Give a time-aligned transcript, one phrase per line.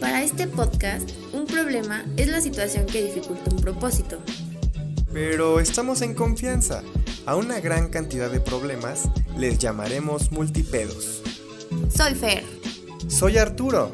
[0.00, 4.18] Para este podcast, un problema es la situación que dificulta un propósito.
[5.12, 6.82] Pero estamos en confianza.
[7.24, 11.22] A una gran cantidad de problemas les llamaremos multipedos.
[11.94, 12.44] Soy Fer.
[13.08, 13.90] Soy Arturo.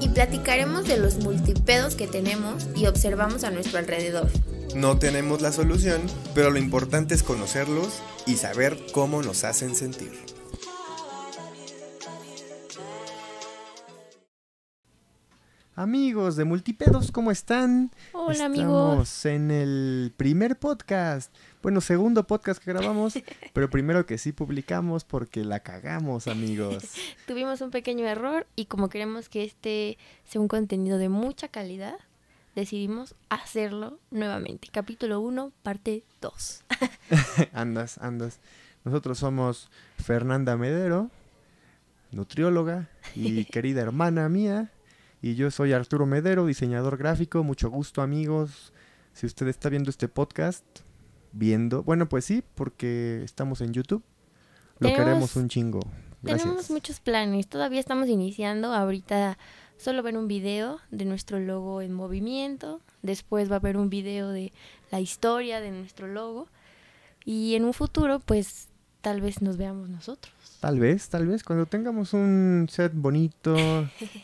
[0.00, 4.28] Y platicaremos de los multipedos que tenemos y observamos a nuestro alrededor.
[4.74, 6.02] No tenemos la solución,
[6.34, 7.88] pero lo importante es conocerlos
[8.26, 10.12] y saber cómo nos hacen sentir.
[15.78, 17.92] Amigos de Multipedos, ¿cómo están?
[18.12, 19.10] Hola amigos.
[19.12, 21.32] Estamos en el primer podcast.
[21.62, 23.14] Bueno, segundo podcast que grabamos,
[23.52, 26.82] pero primero que sí publicamos porque la cagamos, amigos.
[27.28, 31.94] Tuvimos un pequeño error y como queremos que este sea un contenido de mucha calidad,
[32.56, 34.66] decidimos hacerlo nuevamente.
[34.72, 36.64] Capítulo 1, parte 2.
[37.52, 38.40] andas, andas.
[38.82, 41.12] Nosotros somos Fernanda Medero,
[42.10, 44.72] nutrióloga y querida hermana mía.
[45.20, 47.42] Y yo soy Arturo Medero, diseñador gráfico.
[47.42, 48.72] Mucho gusto, amigos.
[49.12, 50.64] Si usted está viendo este podcast,
[51.32, 54.02] viendo, bueno, pues sí, porque estamos en YouTube.
[54.78, 55.80] Lo queremos un chingo.
[56.22, 56.44] Gracias.
[56.44, 57.48] Tenemos muchos planes.
[57.48, 58.72] Todavía estamos iniciando.
[58.72, 59.38] Ahorita
[59.76, 62.80] solo ven un video de nuestro logo en movimiento.
[63.02, 64.52] Después va a haber un video de
[64.90, 66.48] la historia de nuestro logo.
[67.24, 68.68] Y en un futuro, pues
[69.00, 70.32] tal vez nos veamos nosotros.
[70.60, 73.56] Tal vez, tal vez, cuando tengamos un set bonito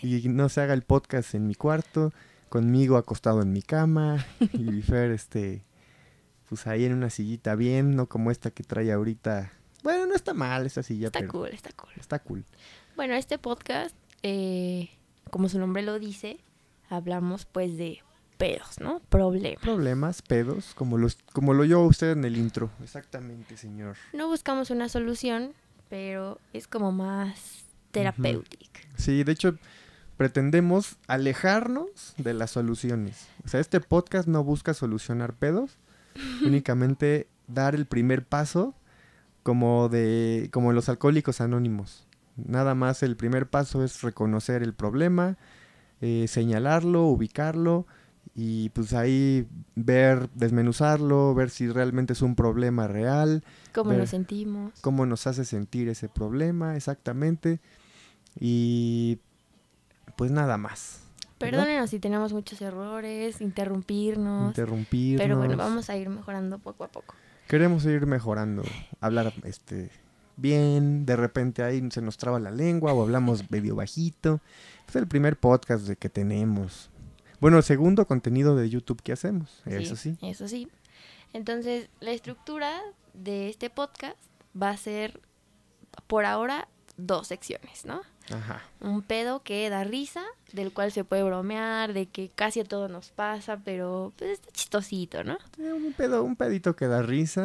[0.02, 2.12] y no se haga el podcast en mi cuarto,
[2.48, 5.64] conmigo acostado en mi cama y Fer, este,
[6.48, 9.52] pues ahí en una sillita bien, no como esta que trae ahorita.
[9.84, 11.92] Bueno, no está mal esa silla, está cool, está cool.
[11.96, 12.44] Está cool.
[12.96, 14.90] Bueno, este podcast, eh,
[15.30, 16.40] como su nombre lo dice,
[16.88, 18.00] hablamos pues de
[18.38, 19.00] pedos, ¿no?
[19.08, 19.62] Problemas.
[19.62, 22.70] Problemas, pedos, como los, como lo oyó usted en el intro.
[22.82, 23.96] Exactamente, señor.
[24.12, 25.54] No buscamos una solución,
[25.88, 28.80] pero es como más terapéutico.
[28.96, 29.58] Sí, de hecho,
[30.16, 33.28] pretendemos alejarnos de las soluciones.
[33.44, 35.78] O sea, este podcast no busca solucionar pedos,
[36.44, 38.74] únicamente dar el primer paso
[39.42, 42.06] como de como los alcohólicos anónimos.
[42.36, 45.36] Nada más el primer paso es reconocer el problema,
[46.00, 47.86] eh, señalarlo, ubicarlo
[48.34, 49.46] y pues ahí
[49.76, 53.44] ver, desmenuzarlo, ver si realmente es un problema real.
[53.72, 54.72] Cómo nos sentimos.
[54.80, 57.60] Cómo nos hace sentir ese problema, exactamente.
[58.40, 59.18] Y
[60.16, 61.00] pues nada más.
[61.38, 64.48] Perdónenos si tenemos muchos errores, interrumpirnos.
[64.48, 65.22] Interrumpirnos.
[65.22, 67.14] Pero bueno, vamos a ir mejorando poco a poco.
[67.46, 68.62] Queremos ir mejorando,
[69.00, 69.90] hablar este
[70.36, 74.40] bien, de repente ahí se nos traba la lengua o hablamos medio bajito.
[74.88, 76.90] Es el primer podcast de que tenemos.
[77.44, 80.16] Bueno, el segundo contenido de YouTube que hacemos, eso sí.
[80.22, 80.66] Eso sí.
[81.34, 82.80] Entonces, la estructura
[83.12, 84.16] de este podcast
[84.56, 85.20] va a ser,
[86.06, 88.00] por ahora, dos secciones, ¿no?
[88.30, 88.62] Ajá.
[88.80, 90.24] Un pedo que da risa,
[90.54, 94.50] del cual se puede bromear, de que casi a todo nos pasa, pero pues está
[94.50, 95.36] chistosito, ¿no?
[95.58, 97.44] Eh, un pedo, un pedito que da risa.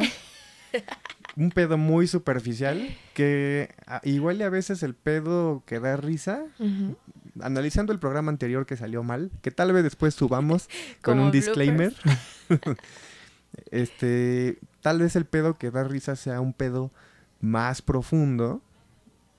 [1.36, 6.46] un pedo muy superficial, que igual y a veces el pedo que da risa,
[7.41, 10.69] analizando el programa anterior que salió mal, que tal vez después subamos
[11.01, 11.94] con un disclaimer.
[13.72, 16.91] este, tal vez el pedo que da risa sea un pedo
[17.41, 18.61] más profundo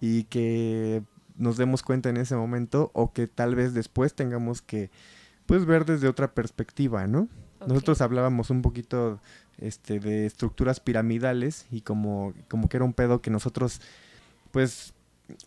[0.01, 1.03] y que
[1.37, 4.91] nos demos cuenta en ese momento o que tal vez después tengamos que
[5.47, 7.29] pues ver desde otra perspectiva, ¿no?
[7.67, 9.21] Nosotros hablábamos un poquito
[9.59, 13.81] este de estructuras piramidales y como como que era un pedo que nosotros
[14.53, 14.95] pues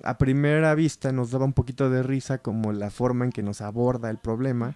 [0.03, 3.61] a primera vista nos daba un poquito de risa como la forma en que nos
[3.61, 4.75] aborda el problema,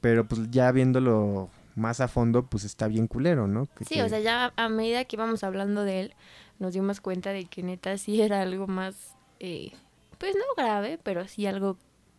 [0.00, 3.66] pero pues ya viéndolo más a fondo, pues está bien culero, ¿no?
[3.86, 6.14] sí, o sea, ya a medida que íbamos hablando de él,
[6.58, 9.72] nos dimos cuenta de que neta sí era algo más, eh,
[10.18, 11.76] pues no grave, pero sí algo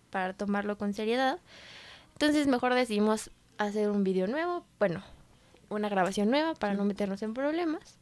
[0.10, 1.40] para tomarlo con seriedad.
[2.14, 5.04] Entonces mejor decidimos hacer un video nuevo, bueno,
[5.70, 7.98] una grabación nueva para no meternos en problemas.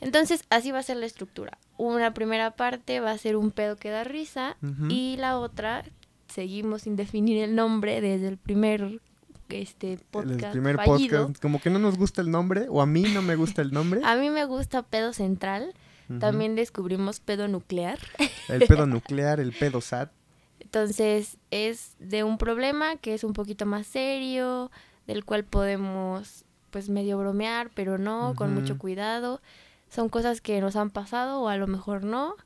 [0.00, 1.58] Entonces, así va a ser la estructura.
[1.76, 4.56] Una primera parte va a ser un pedo que da risa
[4.88, 5.84] y la otra
[6.28, 9.00] seguimos sin definir el nombre desde el primer
[9.48, 10.42] este podcast.
[10.42, 13.36] El primer podcast, como que no nos gusta el nombre o a mí no me
[13.36, 14.00] gusta el nombre.
[14.04, 15.74] a mí me gusta pedo central.
[16.20, 17.98] También descubrimos pedo nuclear.
[18.48, 20.10] el pedo nuclear, el pedo SAT.
[20.58, 24.70] Entonces, es de un problema que es un poquito más serio,
[25.06, 29.42] del cual podemos pues medio bromear, pero no, con mucho cuidado
[29.90, 32.36] son cosas que nos han pasado o a lo mejor no.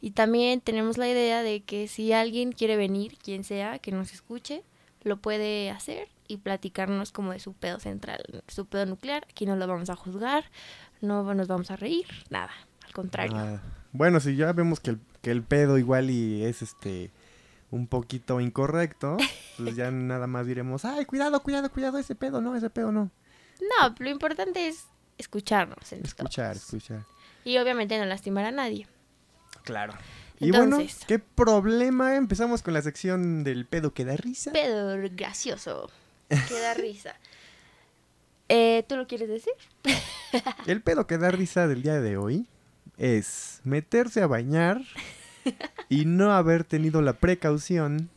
[0.00, 4.12] Y también tenemos la idea de que si alguien quiere venir, quien sea, que nos
[4.12, 4.64] escuche,
[5.04, 9.26] lo puede hacer y platicarnos como de su pedo central, su pedo nuclear.
[9.30, 10.44] Aquí no lo vamos a juzgar,
[11.00, 12.50] no nos vamos a reír, nada,
[12.84, 13.60] al contrario.
[13.92, 17.10] Bueno, si ya vemos que el, que el pedo igual y es este
[17.70, 19.16] un poquito incorrecto,
[19.56, 23.10] pues ya nada más diremos, ay, cuidado, cuidado, cuidado, ese pedo no, ese pedo no.
[23.60, 24.86] No, lo importante es
[25.22, 25.92] escucharnos.
[25.92, 26.64] entre Escuchar, todos.
[26.64, 27.04] escuchar.
[27.44, 28.86] Y obviamente no lastimar a nadie.
[29.64, 29.94] Claro.
[30.38, 30.78] Y bueno.
[31.06, 32.16] ¿qué problema?
[32.16, 34.50] Empezamos con la sección del pedo que da risa.
[34.52, 35.90] Pero gracioso.
[36.28, 37.14] Que da risa.
[38.54, 39.52] Eh, ¿Tú lo quieres decir?
[40.66, 42.46] El pedo que da risa del día de hoy
[42.98, 44.82] es meterse a bañar
[45.88, 48.10] y no haber tenido la precaución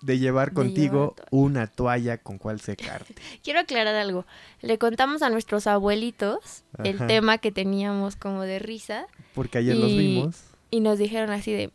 [0.00, 3.14] de llevar De contigo llevar una toalla con cual secarte.
[3.42, 4.24] Quiero aclarar algo.
[4.60, 9.90] Le contamos a nuestros abuelitos el tema que teníamos como de risa Porque ayer los
[9.90, 10.36] Y- vimos.
[10.70, 11.70] y nos dijeron así de,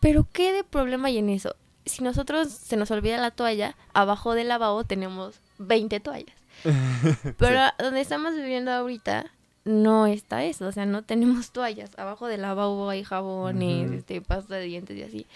[0.00, 1.56] pero ¿qué de problema hay en eso?
[1.84, 6.34] Si nosotros se nos olvida la toalla, abajo del lavabo tenemos 20 toallas.
[7.38, 9.26] Pero donde estamos viviendo ahorita
[9.64, 11.90] no está eso, o sea, no tenemos toallas.
[11.98, 15.26] Abajo del lavabo hay jabones, este, pasta de dientes y así.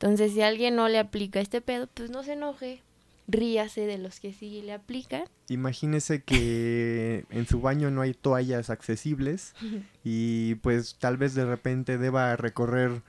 [0.00, 2.80] Entonces, si alguien no le aplica este pedo, pues no se enoje.
[3.28, 5.24] Ríase de los que sí le aplican.
[5.50, 9.54] Imagínese que en su baño no hay toallas accesibles
[10.04, 13.02] y pues tal vez de repente deba recorrer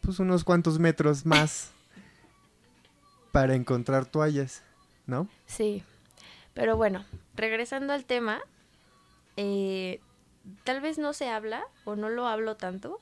[0.00, 1.70] pues unos cuantos metros más
[3.30, 4.64] para encontrar toallas,
[5.06, 5.28] ¿no?
[5.46, 5.84] Sí,
[6.54, 7.04] pero bueno,
[7.36, 8.40] regresando al tema,
[9.36, 10.00] eh,
[10.64, 12.98] tal vez no se habla o no lo hablo tanto,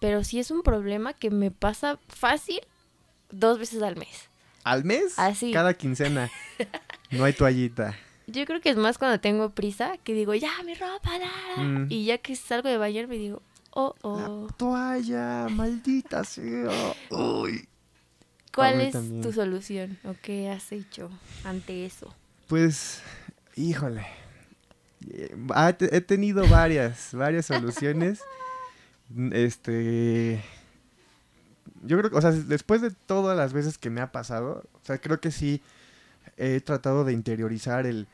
[0.00, 2.60] pero sí es un problema que me pasa fácil
[3.38, 4.28] dos veces al mes.
[4.64, 5.52] Al mes, Así.
[5.52, 6.30] cada quincena,
[7.10, 7.94] no hay toallita.
[8.26, 11.86] Yo creo que es más cuando tengo prisa, que digo, ya, mi ropa, da", Mm.
[11.90, 13.42] y ya que salgo de bañar me digo,
[13.72, 14.46] oh, oh.
[14.48, 16.94] La toalla, maldita sea.
[17.10, 17.68] Uy.
[18.54, 19.20] ¿Cuál es también.
[19.20, 21.10] tu solución o qué has hecho
[21.44, 22.14] ante eso?
[22.46, 23.02] Pues,
[23.56, 24.06] híjole.
[25.10, 25.36] Eh,
[25.92, 28.20] he tenido varias, varias soluciones.
[29.32, 30.42] Este.
[31.84, 34.84] Yo creo que, o sea, después de todas las veces que me ha pasado, o
[34.84, 35.60] sea, creo que sí
[36.36, 38.06] he tratado de interiorizar el.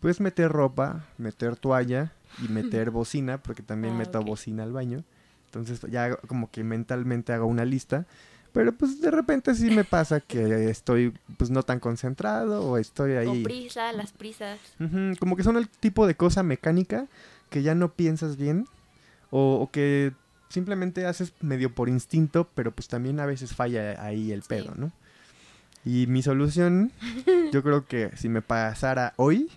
[0.00, 4.26] Pues meter ropa, meter toalla y meter bocina, porque también Ah, meto ok.
[4.26, 5.04] bocina al baño.
[5.46, 8.06] Entonces ya como que mentalmente hago una lista.
[8.52, 13.12] Pero pues de repente sí me pasa que estoy pues no tan concentrado o estoy
[13.12, 13.40] ahí.
[13.40, 14.58] O prisa, las prisas.
[14.80, 17.06] Ujú, como que son el tipo de cosa mecánica
[17.48, 18.66] que ya no piensas bien
[19.30, 20.12] o, o que
[20.50, 24.48] simplemente haces medio por instinto, pero pues también a veces falla ahí el Sí.
[24.50, 24.92] pedo, ¿no?
[25.84, 26.92] Y mi solución,
[27.52, 29.48] yo creo que si me pasara hoy,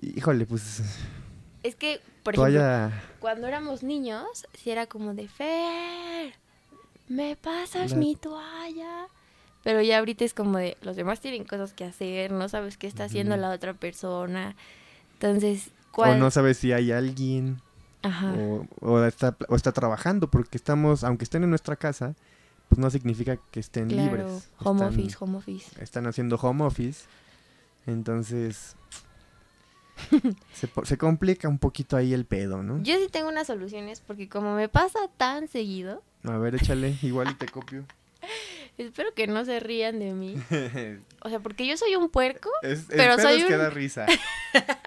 [0.00, 0.82] híjole, pues
[1.62, 2.62] Es que, por ejemplo,
[3.18, 6.34] cuando éramos niños, si era como de Fer,
[7.08, 9.06] ¿me pasas La- mi toalla?
[9.64, 12.86] Pero ya ahorita es como de los demás tienen cosas que hacer, no sabes qué
[12.86, 14.54] está haciendo la otra persona.
[15.14, 16.18] Entonces, O ¿cuál?
[16.20, 17.60] no sabes si hay alguien
[18.06, 18.32] Ajá.
[18.34, 22.14] o, o está, o está trabajando, porque estamos, aunque estén en nuestra casa,
[22.68, 24.50] pues no significa que estén claro, libres.
[24.58, 25.82] home Están- office, home office.
[25.82, 27.06] están haciendo home office.
[27.86, 28.74] Entonces,
[30.52, 32.82] se, se complica un poquito ahí el pedo, ¿no?
[32.82, 37.30] Yo sí tengo unas soluciones porque como me pasa tan seguido, A ver, échale, igual
[37.30, 37.84] y te copio.
[38.78, 40.36] espero que no se rían de mí.
[41.22, 43.56] O sea, porque yo soy un puerco, Es, el Pero pedo soy es un- que
[43.56, 44.06] da risa.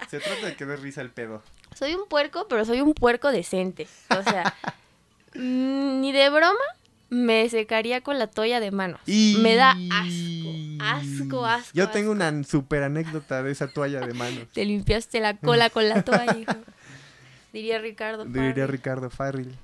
[0.08, 1.42] Se trata de que dé risa el pedo.
[1.80, 3.88] Soy un puerco, pero soy un puerco decente.
[4.10, 4.54] O sea,
[5.34, 6.60] mm, ni de broma
[7.08, 9.00] me secaría con la toalla de manos.
[9.06, 11.70] Me da asco, asco, asco.
[11.72, 12.24] Yo tengo asco.
[12.24, 14.46] una super anécdota de esa toalla de manos.
[14.52, 16.52] Te limpiaste la cola con la toalla, hijo.
[17.54, 18.26] Diría Ricardo.
[18.26, 18.68] Diría Farrell.
[18.68, 19.56] Ricardo Farrell.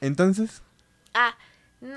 [0.00, 0.62] Entonces,
[1.14, 1.36] Ah,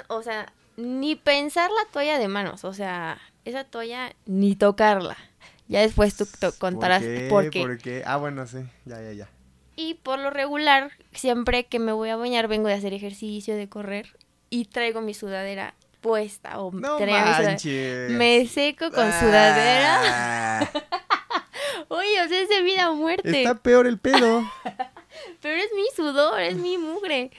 [0.07, 2.63] o sea, ni pensar la toalla de manos.
[2.63, 5.17] O sea, esa toalla ni tocarla.
[5.67, 6.27] Ya después tú
[6.59, 7.27] contarás ¿por qué?
[7.29, 7.61] por qué.
[7.61, 8.03] ¿Por qué?
[8.05, 8.59] Ah, bueno, sí.
[8.85, 9.29] Ya, ya, ya.
[9.75, 13.67] Y por lo regular, siempre que me voy a bañar, vengo de hacer ejercicio, de
[13.69, 14.15] correr,
[14.49, 16.59] y traigo mi sudadera puesta.
[16.59, 18.09] O No mi sudadera-.
[18.09, 20.69] Me seco con sudadera.
[21.35, 23.41] Ah, Oye, o sea, es de vida o muerte.
[23.41, 24.43] Está peor el pedo.
[25.41, 27.31] Pero es mi sudor, es mi mugre.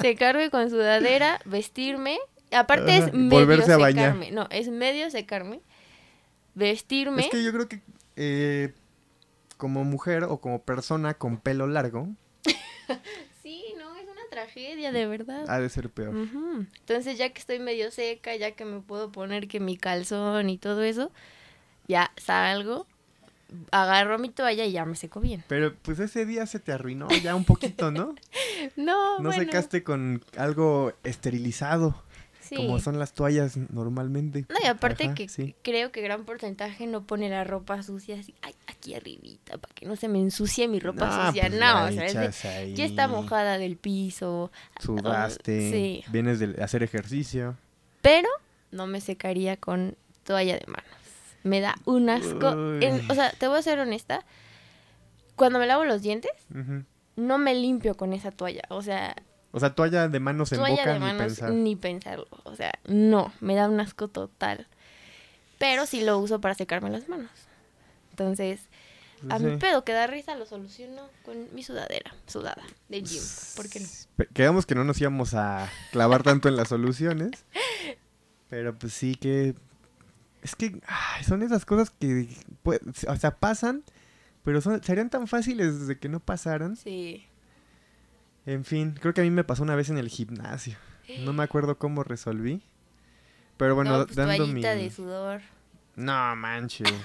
[0.00, 2.18] Secarme con sudadera, vestirme.
[2.52, 4.14] Aparte es medio volverse a bañar.
[4.14, 4.30] secarme.
[4.30, 5.60] No, es medio secarme.
[6.54, 7.22] Vestirme.
[7.22, 7.80] Es que yo creo que
[8.16, 8.74] eh,
[9.56, 12.08] como mujer o como persona con pelo largo,
[13.42, 15.44] Sí, no, es una tragedia, de verdad.
[15.48, 16.14] ha de ser peor.
[16.14, 20.58] Entonces, ya que estoy medio seca, ya que me puedo poner que mi calzón y
[20.58, 21.10] todo eso,
[21.88, 22.86] ya salgo,
[23.70, 25.42] agarro mi toalla y ya me seco bien.
[25.48, 28.14] Pero pues ese día se te arruinó ya un poquito, ¿no?
[28.76, 32.02] No, No bueno, secaste con algo esterilizado,
[32.50, 32.56] sí.
[32.56, 34.44] como son las toallas normalmente.
[34.48, 35.54] No, y aparte Ajá, que sí.
[35.62, 39.86] creo que gran porcentaje no pone la ropa sucia así, ay, aquí arribita, para que
[39.86, 41.46] no se me ensucie mi ropa No, sucia.
[41.48, 44.50] pues, no, o sea, es ya está mojada del piso.
[44.80, 46.04] Sudaste, sí.
[46.10, 47.56] vienes de hacer ejercicio.
[48.02, 48.28] Pero
[48.70, 50.84] no me secaría con toalla de manos.
[51.42, 52.50] Me da un asco.
[52.80, 54.24] En- o sea, te voy a ser honesta.
[55.36, 56.30] Cuando me lavo los dientes,
[57.16, 58.62] no me limpio con esa toalla.
[58.68, 59.16] O sea,
[59.52, 61.50] O sea, toalla de manos en toalla boca de ni pensar.
[61.52, 62.28] ni pensarlo.
[62.44, 64.66] O sea, no, me da un asco total.
[65.58, 67.30] Pero sí lo uso para secarme las manos.
[68.10, 68.60] Entonces,
[69.28, 69.44] a Sí.
[69.44, 73.22] mi pedo que da risa lo soluciono con mi sudadera, sudada, de gym.
[73.56, 73.86] ¿Por qué no?
[74.32, 77.44] Quedamos que no nos íbamos a clavar tanto en las soluciones.
[78.48, 79.54] Pero pues sí que...
[80.42, 82.28] Es que ay, son esas cosas que,
[82.62, 83.84] pues, o sea, pasan,
[84.42, 86.76] pero son, serían tan fáciles desde que no pasaran.
[86.76, 87.26] Sí.
[88.50, 90.76] En fin, creo que a mí me pasó una vez en el gimnasio.
[91.20, 92.60] No me acuerdo cómo resolví.
[93.56, 94.60] Pero bueno, no, pues dando mi...
[94.60, 95.40] de sudor.
[95.96, 96.92] No manches.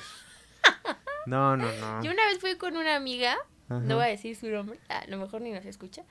[1.28, 2.04] No, no, no.
[2.04, 3.36] Yo una vez fui con una amiga,
[3.68, 3.80] Ajá.
[3.80, 6.04] no voy a decir su nombre, a lo mejor ni nos escucha.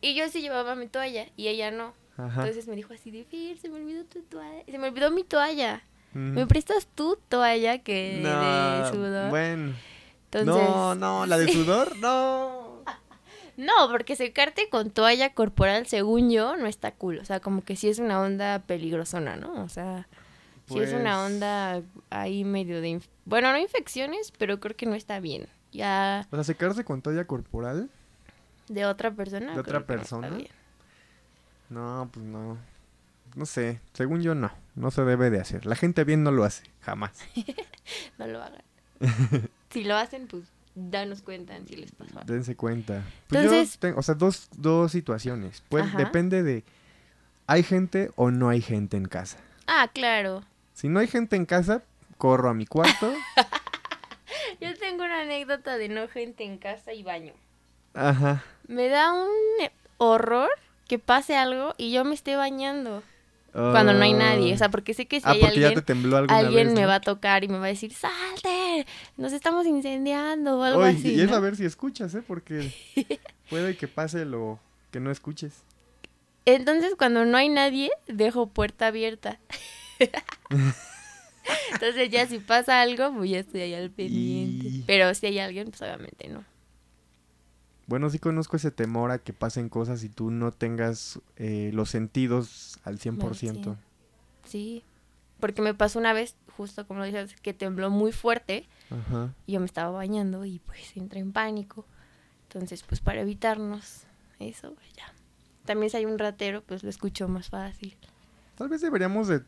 [0.00, 1.92] Y yo sí llevaba mi toalla y ella no.
[2.16, 2.40] Ajá.
[2.40, 4.64] Entonces me dijo así de Fir, se me olvidó tu toalla.
[4.64, 5.82] Se me olvidó mi toalla.
[6.14, 9.28] ¿Me prestas tu toalla que No, de sudor?
[9.28, 9.74] Bueno.
[10.24, 12.65] Entonces, no, no, la de sudor, no.
[13.56, 17.18] No, porque secarte con toalla corporal, según yo, no está cool.
[17.18, 19.62] O sea, como que sí es una onda peligrosona, ¿no?
[19.64, 20.06] O sea,
[20.68, 22.88] sí es una Pues- onda ahí medio de...
[22.98, 25.46] inf- Bueno, no infecciones, pero creo que no está bien.
[25.72, 27.88] Ya O sea, secarse con toalla corporal.
[28.68, 29.54] de otra persona.
[29.54, 30.28] ¿De otra no persona?
[30.30, 30.48] bien.
[31.70, 32.58] No, pues no.
[33.34, 34.50] No sé, según yo no.
[34.74, 35.66] No se debe de hacer.
[35.66, 37.12] La gente bien no lo hace, jamás.
[38.18, 38.62] No lo hagan.
[39.70, 40.44] si lo hacen, pues
[40.76, 42.32] danos cuenta si les pasó algo.
[42.32, 43.02] Dense cuenta.
[43.28, 45.62] Pues Entonces- yo tengo, o sea, dos, dos situaciones.
[45.68, 45.98] Pues Ajá.
[45.98, 46.62] depende de,
[47.48, 49.38] ¿hay gente o no hay gente en casa?
[49.66, 50.44] Ah, claro.
[50.74, 51.82] Si no hay gente en casa,
[52.18, 53.12] corro a mi cuarto.
[54.60, 57.32] Yo tengo una anécdota de no gente en casa y baño.
[57.94, 58.44] Ajá.
[58.68, 59.28] Me da un
[59.98, 60.50] horror
[60.86, 63.02] que pase algo y yo me esté bañando
[63.56, 64.52] cuando no hay nadie.
[64.52, 66.74] O sea, porque sé que si ah, hay porque ya alguien, te tembló alguien vez,
[66.74, 66.88] me ¿no?
[66.88, 68.86] va a tocar y me va a decir, salte,
[69.16, 71.14] nos estamos incendiando o algo así.
[71.14, 71.36] y es ¿no?
[71.36, 72.22] a ver si escuchas, ¿eh?
[72.26, 72.72] Porque
[73.50, 74.58] puede que pase lo
[74.90, 75.62] que no escuches.
[76.44, 79.38] Entonces, cuando no hay nadie, dejo puerta abierta.
[81.72, 84.66] Entonces, ya si pasa algo, pues ya estoy ahí al pendiente.
[84.68, 86.44] Y- Pero si hay alguien, pues obviamente no.
[87.86, 91.90] Bueno, sí conozco ese temor a que pasen cosas y tú no tengas eh, los
[91.90, 93.76] sentidos al 100%.
[94.44, 94.82] Sí.
[95.38, 98.68] Porque me pasó una vez, justo como lo dices, que tembló muy fuerte.
[98.88, 99.34] Ajá.
[99.46, 101.84] y yo me estaba bañando y pues entré en pánico.
[102.44, 104.04] Entonces, pues para evitarnos
[104.38, 105.12] eso, pues, ya.
[105.64, 107.96] También si hay un ratero, pues lo escucho más fácil.
[108.56, 109.42] Tal vez deberíamos de...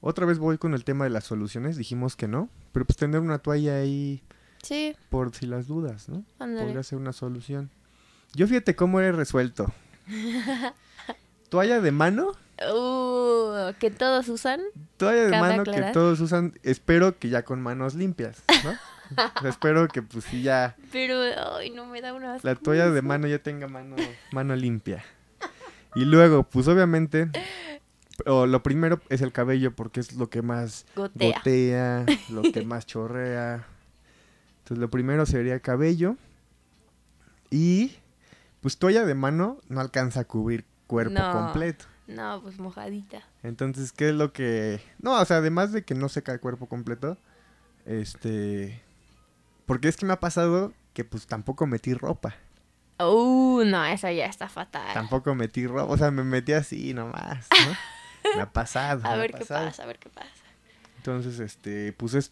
[0.00, 3.20] Otra vez voy con el tema de las soluciones, dijimos que no, pero pues tener
[3.20, 4.22] una toalla ahí
[4.62, 6.24] Sí, por si las dudas, ¿no?
[6.38, 6.64] ándale.
[6.64, 7.70] Podría ser una solución.
[8.34, 9.72] Yo fíjate cómo he resuelto.
[11.48, 12.32] toalla de mano,
[12.74, 14.60] Uh, que todos usan.
[14.98, 18.72] toalla de Cabe mano que todos usan, espero que ya con manos limpias, ¿no?
[18.72, 21.14] O sea, espero que pues sí ya Pero,
[21.56, 22.36] ay, no me da una...
[22.42, 23.96] la toalla de mano ya tenga mano,
[24.30, 25.02] mano limpia.
[25.94, 27.30] Y luego, pues obviamente,
[28.26, 31.38] o lo primero es el cabello porque es lo que más Gotea.
[31.38, 33.64] gotea, lo que más chorrea.
[34.58, 36.16] Entonces lo primero sería el cabello.
[37.50, 37.96] Y
[38.60, 41.32] pues toalla de mano no alcanza a cubrir cuerpo No.
[41.32, 41.86] completo.
[42.06, 43.22] No, pues mojadita.
[43.44, 44.80] Entonces, ¿qué es lo que...?
[44.98, 47.16] No, o sea, además de que no seca el cuerpo completo,
[47.86, 48.82] este...
[49.66, 52.34] Porque es que me ha pasado que pues tampoco metí ropa.
[52.98, 54.92] Uh, no, esa ya está fatal.
[54.92, 57.76] Tampoco metí ropa, o sea, me metí así nomás, ¿no?
[58.36, 59.00] me ha pasado.
[59.04, 59.66] A ver qué pasado.
[59.66, 60.28] pasa, a ver qué pasa.
[60.96, 62.30] Entonces, este, pues es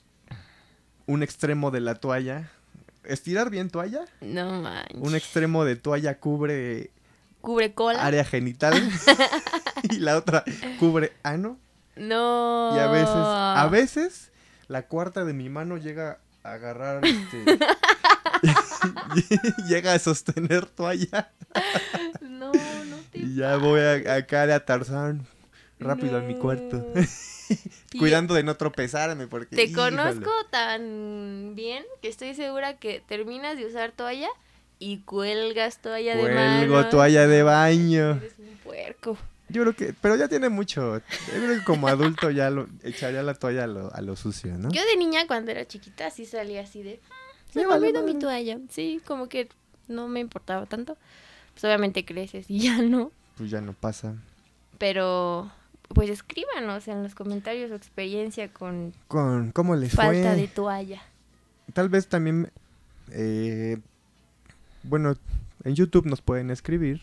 [1.06, 2.50] un extremo de la toalla.
[3.05, 4.05] Estirar bien toalla.
[4.21, 4.97] No manches.
[5.00, 6.90] Un extremo de toalla cubre
[7.40, 8.05] Cubre cola.
[8.05, 8.75] área genital.
[9.90, 10.45] y la otra
[10.78, 11.59] cubre ano.
[11.97, 12.73] No.
[12.76, 14.31] Y a veces, a veces,
[14.69, 17.59] la cuarta de mi mano llega a agarrar, este,
[19.69, 21.33] llega a sostener toalla.
[22.21, 23.19] No, no te.
[23.19, 25.26] Y ya voy a, acá de Tarzán,
[25.80, 26.87] rápido a mi cuarto.
[27.94, 28.00] No.
[28.00, 29.56] Cuidando de no tropezarme porque...
[29.56, 29.97] Te híjole.
[29.97, 34.28] conozco tan bien que estoy segura que terminas de usar toalla
[34.78, 36.88] y cuelgas toalla de Cuelgo mano.
[36.90, 38.11] toalla de baño.
[38.16, 39.16] Eres un puerco.
[39.49, 40.99] Yo creo que, pero ya tiene mucho.
[40.99, 41.02] Yo
[41.42, 44.68] creo que como adulto ya lo echaría la toalla a lo, a lo sucio, ¿no?
[44.70, 47.00] Yo de niña cuando era chiquita sí salía así de...
[47.11, 47.14] "Ah,
[47.50, 48.20] Se Me me vale olvidó mi madre".
[48.26, 48.58] toalla.
[48.68, 49.49] Sí, como que
[49.87, 50.99] no me importaba tanto.
[51.54, 53.11] Pues obviamente creces y ya no.
[53.38, 54.16] Pues ya no pasa.
[54.76, 55.50] Pero
[55.88, 60.37] pues escríbanos en los comentarios su experiencia con Con, ¿Cómo les falta fue?
[60.40, 61.02] de toalla.
[61.73, 62.50] Tal vez también,
[63.11, 63.78] eh,
[64.83, 65.16] bueno,
[65.64, 67.00] en YouTube nos pueden escribir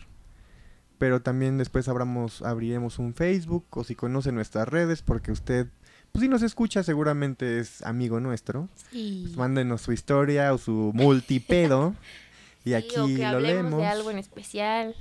[0.98, 5.66] pero también después abramos, abriremos un Facebook o si conoce nuestras redes, porque usted,
[6.12, 8.68] pues si nos escucha, seguramente es amigo nuestro.
[8.90, 9.22] Sí.
[9.26, 11.94] Pues mándenos su historia o su multipedo
[12.64, 13.80] y Sí, aquí o que lo hablemos leemos.
[13.80, 14.94] de algo en especial.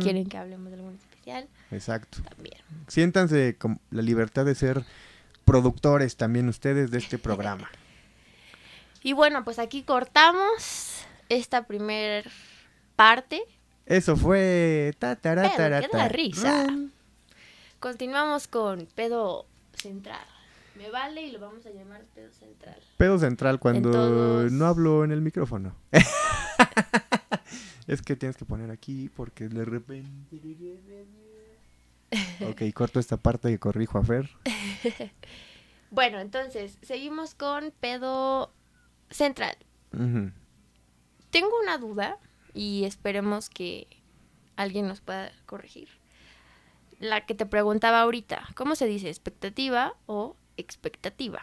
[0.00, 1.09] Quieren que hablemos de algo en especial.
[1.70, 2.22] Exacto.
[2.22, 2.58] También.
[2.88, 4.84] Siéntanse con la libertad de ser
[5.44, 7.70] productores también ustedes de este programa.
[9.02, 12.30] Y bueno, pues aquí cortamos esta primer
[12.96, 13.40] parte.
[13.86, 14.94] Eso fue...
[14.98, 15.40] ta, Pero
[15.90, 16.08] ta.
[16.08, 16.66] risa.
[16.70, 16.90] Mm.
[17.78, 20.20] Continuamos con pedo central.
[20.76, 22.76] Me vale y lo vamos a llamar pedo central.
[22.98, 25.74] Pedo central cuando no hablo en el micrófono.
[27.90, 30.38] es que tienes que poner aquí porque de repente...
[32.48, 34.30] Ok, corto esta parte y corrijo a Fer.
[35.92, 38.52] Bueno, entonces, seguimos con pedo
[39.10, 39.56] central.
[39.90, 42.16] Tengo una duda
[42.54, 43.88] y esperemos que
[44.54, 45.88] alguien nos pueda corregir.
[47.00, 49.08] La que te preguntaba ahorita, ¿cómo se dice?
[49.08, 51.40] ¿Expectativa o expectativa?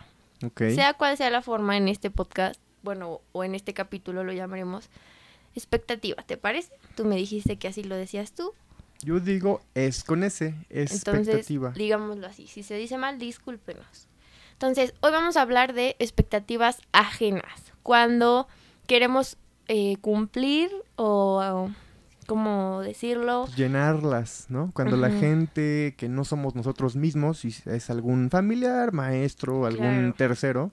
[0.55, 4.89] Sea cual sea la forma en este podcast, bueno, o en este capítulo lo llamaremos
[5.57, 6.71] expectativa, ¿te parece?
[6.95, 8.53] Tú me dijiste que así lo decías tú,
[9.03, 11.71] Yo digo es con ese, es entonces expectativa.
[11.75, 12.47] digámoslo así.
[12.47, 14.07] Si se dice mal, discúlpenos.
[14.53, 17.73] Entonces, hoy vamos a hablar de expectativas ajenas.
[17.83, 18.47] Cuando
[18.87, 19.37] queremos
[19.67, 21.71] eh, cumplir o, o,
[22.25, 23.45] ¿cómo decirlo?
[23.55, 24.71] llenarlas, ¿no?
[24.73, 30.13] Cuando la gente que no somos nosotros mismos, si es algún familiar, maestro, algún Claro.
[30.15, 30.71] tercero,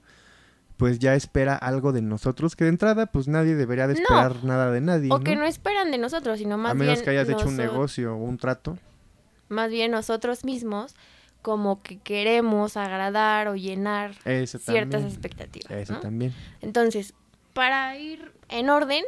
[0.77, 3.99] pues ya espera algo de nosotros que de entrada pues nadie debería de No.
[4.01, 5.45] esperar nada de nadie, O que ¿no?
[5.45, 8.37] esperan de nosotros, sino más A menos bien que hayas hecho un negocio o un
[8.37, 8.77] trato.
[9.49, 10.95] más bien nosotros mismos
[11.41, 15.07] como que queremos agradar o llenar Eso ciertas también.
[15.11, 15.71] expectativas.
[15.71, 15.99] Eso ¿no?
[15.99, 16.33] también.
[16.61, 17.13] Entonces,
[17.53, 19.03] para ir en orden,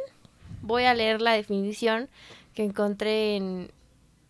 [0.62, 2.08] voy a leer la definición
[2.54, 3.70] que encontré en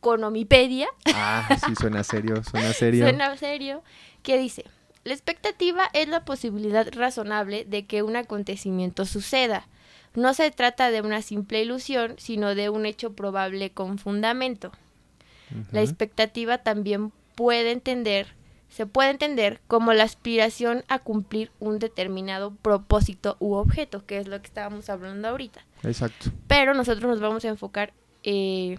[0.00, 3.04] Conomipedia, Ah, sí, suena serio, suena serio.
[3.04, 3.82] suena serio,
[4.22, 4.64] que dice,
[5.08, 9.66] la expectativa es la posibilidad razonable de que un acontecimiento suceda.
[10.14, 14.70] No se trata de una simple ilusión, sino de un hecho probable con fundamento.
[15.72, 18.26] La expectativa también puede entender,
[18.68, 24.28] se puede entender como la aspiración a cumplir un determinado propósito u objeto, que es
[24.28, 25.64] lo que estábamos hablando ahorita.
[25.84, 26.30] Exacto.
[26.48, 27.94] Pero nosotros nos vamos a enfocar
[28.24, 28.78] eh,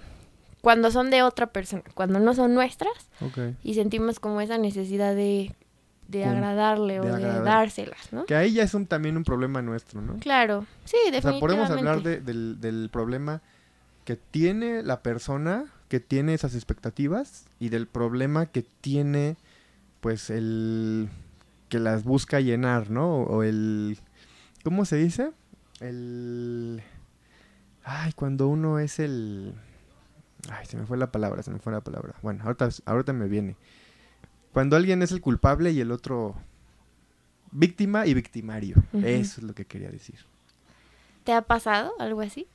[0.62, 3.56] cuando son de otra persona, cuando no son nuestras Ok.
[3.64, 5.56] y sentimos como esa necesidad de,
[6.10, 8.26] de agradarle o de dárselas, ¿no?
[8.26, 10.18] Que ahí ya es un, también un problema nuestro, ¿no?
[10.18, 11.40] Claro, sí, O sea, definitivamente.
[11.40, 13.42] podemos hablar de- del, del problema
[14.06, 19.38] que tiene la persona que tiene esas expectativas y del problema que tiene,
[20.02, 21.10] pues, el
[21.68, 23.16] que las busca llenar, ¿no?
[23.18, 23.98] O, o el...
[24.64, 25.32] ¿Cómo se dice?
[25.80, 26.82] El...
[27.84, 29.54] Ay, cuando uno es el...
[30.52, 32.14] Ay, se me fue la palabra, se me fue la palabra.
[32.22, 33.56] Bueno, ahorita, ahorita me viene.
[34.54, 36.36] Cuando alguien es el culpable y el otro...
[37.52, 38.76] Víctima y victimario.
[38.94, 40.18] Eso es lo que quería decir.
[41.24, 42.46] ¿Te ha pasado algo así?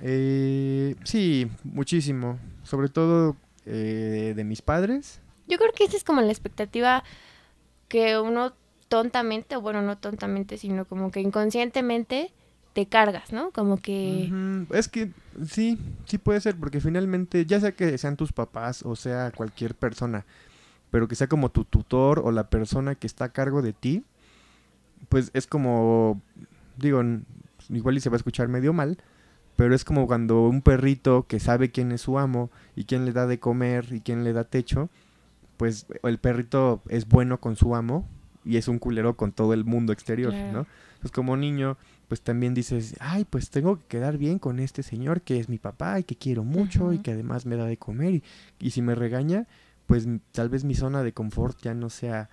[0.00, 2.38] Eh, sí, muchísimo.
[2.62, 5.20] Sobre todo eh, de mis padres.
[5.48, 7.04] Yo creo que esa es como la expectativa
[7.88, 8.52] que uno
[8.88, 12.32] tontamente, o bueno, no tontamente, sino como que inconscientemente
[12.74, 13.50] te cargas, ¿no?
[13.50, 14.30] Como que...
[14.70, 15.10] Es que
[15.46, 19.74] sí, sí puede ser, porque finalmente, ya sea que sean tus papás o sea cualquier
[19.74, 20.24] persona,
[20.92, 24.04] pero que sea como tu tutor o la persona que está a cargo de ti,
[25.08, 26.20] pues es como,
[26.76, 27.02] digo,
[27.70, 28.98] igual y se va a escuchar medio mal,
[29.56, 33.12] pero es como cuando un perrito que sabe quién es su amo y quién le
[33.12, 34.90] da de comer y quién le da techo,
[35.56, 38.06] pues el perrito es bueno con su amo
[38.44, 40.52] y es un culero con todo el mundo exterior, Claro.
[40.52, 40.66] ¿no?
[41.00, 41.78] Pues como niño,
[42.08, 45.58] pues también dices, ay, pues tengo que quedar bien con este señor que es mi
[45.58, 48.22] papá y que quiero mucho y que además me da de comer y,
[48.60, 49.46] y si me regaña,
[49.86, 52.28] pues tal vez mi zona de confort ya no sea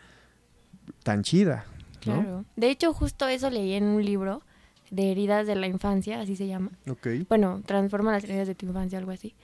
[1.03, 1.65] tan chida,
[2.05, 2.13] ¿no?
[2.13, 2.45] Claro.
[2.55, 4.41] De hecho, justo eso leí en un libro
[4.91, 6.71] de heridas de la infancia, así se llama.
[6.89, 7.07] Ok.
[7.27, 9.35] Bueno, transforma las heridas de tu infancia, algo así.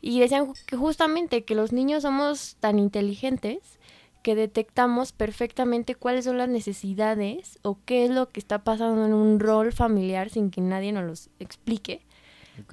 [0.00, 3.78] Y decían que justamente que los niños somos tan inteligentes
[4.22, 9.14] que detectamos perfectamente cuáles son las necesidades o qué es lo que está pasando en
[9.14, 12.02] un rol familiar sin que nadie nos los explique.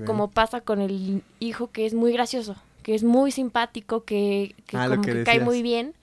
[0.05, 4.77] Como pasa con el hijo que es muy gracioso, que es muy simpático, que, que
[4.77, 5.93] Ah, como que que, cae muy bien.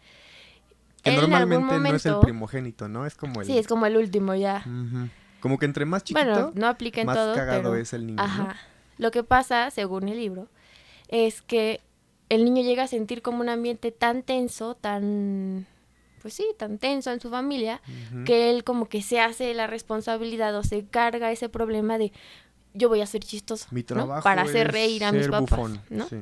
[1.03, 3.07] Que Él en algún normalmente no es el momento- primogénito, ¿no?
[3.07, 3.47] Es como el...
[3.47, 4.65] Sí, es como el último ya.
[5.41, 7.77] Como que entre más chiquito, Bueno, no aplica en más todo, cagado pero...
[7.77, 8.23] es el niño, ¿no?
[8.25, 8.57] Ajá.
[8.99, 10.49] Lo que pasa, según el libro,
[11.09, 11.81] es que
[12.29, 15.67] el niño llega a sentir como un ambiente tan tenso, tan,
[16.23, 17.81] pues sí, tan tenso en su familia,
[18.25, 22.13] que él como que se hace la responsabilidad o se carga ese problema de
[22.75, 23.87] yo voy a ser chistoso, Mi ¿no?
[23.87, 26.09] trabajo Para hacer reír a mis papás, bufón, ¿no?
[26.09, 26.17] sí.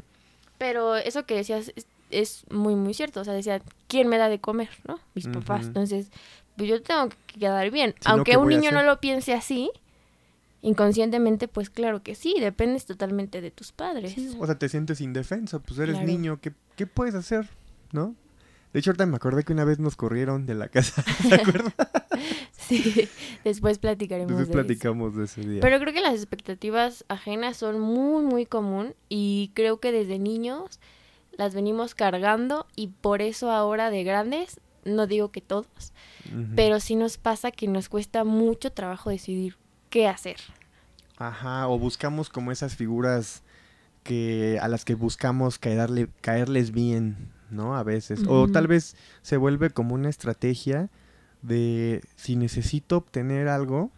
[0.58, 3.20] Pero eso que decías es, es muy, muy cierto.
[3.20, 4.98] O sea, decía, ¿quién me da de comer, no?
[5.14, 5.66] Mis papás.
[5.66, 6.10] Entonces,
[6.56, 7.94] pues yo tengo que quedar bien.
[8.00, 9.70] Si Aunque ¿qué un niño no lo piense así,
[10.62, 14.12] inconscientemente, pues claro que sí, dependes totalmente de tus padres.
[14.12, 16.06] Sí, o sea, te sientes indefenso, pues eres Claro.
[16.06, 17.48] niño, ¿qué, ¿qué puedes hacer?
[17.92, 18.14] ¿No?
[18.74, 21.72] De hecho, ahorita me acordé que una vez nos corrieron de la casa, ¿te acuerdas?
[22.66, 23.08] Sí,
[23.44, 24.66] después platicaremos Entonces de eso.
[24.66, 25.60] platicamos de ese día.
[25.60, 30.80] Pero creo que las expectativas ajenas son muy, muy común y creo que desde niños
[31.32, 35.92] las venimos cargando y por eso ahora de grandes, no digo que todos,
[36.56, 39.58] pero sí nos pasa que nos cuesta mucho trabajo decidir
[39.90, 40.36] qué hacer.
[41.18, 43.42] Ajá, o buscamos como esas figuras
[44.04, 47.76] que a las que buscamos caerle, caerles bien, ¿no?
[47.76, 48.22] A veces.
[48.28, 50.90] O tal vez se vuelve como una estrategia
[51.42, 53.90] de si necesito obtener algo,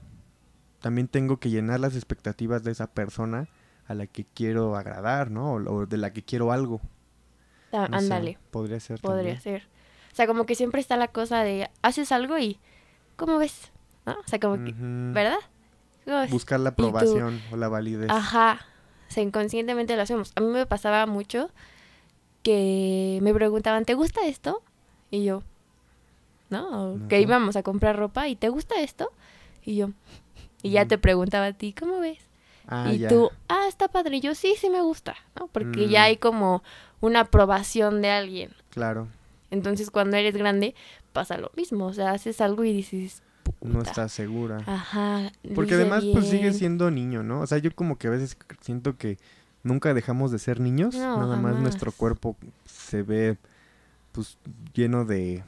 [0.81, 3.49] también tengo que llenar las expectativas de esa persona
[3.87, 5.53] a la que quiero agradar, ¿no?
[5.55, 6.81] O, o de la que quiero algo.
[7.73, 9.01] Ah, No sé, ándale, podría ser.
[9.01, 9.61] podría también.
[9.61, 9.69] ser.
[10.13, 12.59] O sea, como que siempre está la cosa de haces algo y
[13.17, 13.71] ¿cómo ves?
[14.07, 14.13] ¿No?
[14.13, 15.13] O sea, como que, Ujú.
[15.13, 15.37] ¿verdad?
[16.05, 16.31] ¿Cómo ves?
[16.31, 18.11] Buscar la aprobación o la validez.
[18.11, 18.61] Ajá.
[19.09, 20.33] O sea, inconscientemente lo hacemos.
[20.35, 21.51] A mí me pasaba mucho
[22.47, 24.63] que me preguntaban, ¿te gusta esto?
[25.11, 25.43] Y yo,
[26.49, 26.93] ¿no?
[26.95, 29.11] O Que íbamos a comprar ropa y ¿te gusta esto?
[29.65, 29.91] Y yo,
[30.63, 30.91] y ya Ujú.
[30.91, 32.19] te preguntaba a ti, ¿cómo ves?
[32.69, 33.09] Ah, y ya.
[33.09, 34.19] tú, ah, está padre.
[34.19, 35.49] Y yo, sí, sí me gusta, ¿no?
[35.49, 36.05] Porque ya Mm.
[36.05, 36.63] hay como
[37.01, 38.51] una aprobación de alguien.
[38.71, 39.09] Claro,
[39.51, 40.77] Entonces, cuando eres grande,
[41.13, 41.87] pasa lo mismo.
[41.87, 43.23] O sea, haces algo y dices,
[43.61, 44.59] no estás segura.
[44.67, 45.33] Ajá.
[45.55, 46.31] Porque además, pues bien".
[46.39, 47.41] sigues siendo niño, ¿no?
[47.41, 49.19] O sea, yo como que a veces siento que
[49.67, 50.95] nunca dejamos de ser niños.
[50.95, 53.37] No, Nada más nuestro cuerpo se ve,
[54.13, 54.39] pues,
[54.75, 55.45] lleno de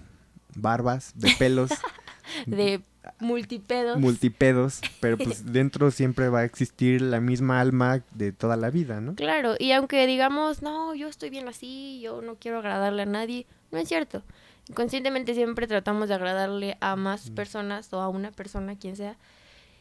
[0.54, 1.70] barbas, de pelos,
[2.46, 2.83] De
[3.20, 3.98] multipedos.
[3.98, 4.81] multipedos.
[5.00, 9.14] Pero pues dentro siempre va a existir la misma alma de toda la vida, ¿no?
[9.14, 13.46] Claro, y aunque digamos, no, yo estoy bien así, yo no quiero agradarle a nadie,
[13.72, 14.22] no es cierto.
[14.68, 17.35] Inconscientemente siempre tratamos de agradarle a más Mm.
[17.35, 19.16] personas o a una persona, quien sea.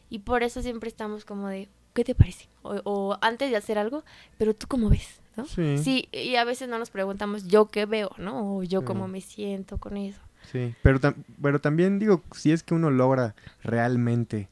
[0.08, 1.68] Y por eso siempre estamos como de,
[1.98, 2.46] ¿qué te parece?
[2.62, 4.04] O, o antes de hacer algo,
[4.38, 5.46] pero tú cómo ves, ¿no?
[5.46, 5.78] Sí.
[5.78, 8.58] Sí, y a veces no nos preguntamos yo qué veo, ¿no?
[8.58, 10.20] O yo cómo me siento con eso.
[10.52, 13.34] Sí, pero, tam- pero también digo, si es que uno logra
[13.64, 14.48] realmente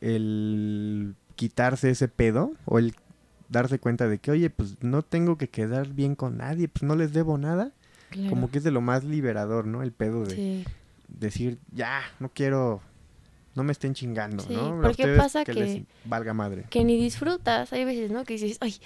[0.00, 2.94] el quitarse ese pedo o el
[3.48, 6.96] darse cuenta de que, oye, pues no tengo que quedar bien con nadie, pues no
[6.96, 7.70] les debo nada,
[8.10, 8.28] Claro.
[8.30, 9.82] como que es de lo más liberador, ¿no?
[9.84, 10.64] El pedo de Sí.
[11.06, 12.82] decir, ya, no quiero,
[13.58, 14.78] no me estén chingando, Sí, ¿no?
[14.80, 16.64] Porque ustedes pasa que que- les valga madre.
[16.70, 17.72] que ni disfrutas.
[17.74, 18.24] Hay veces, ¿no?
[18.24, 18.76] Que dices, ay,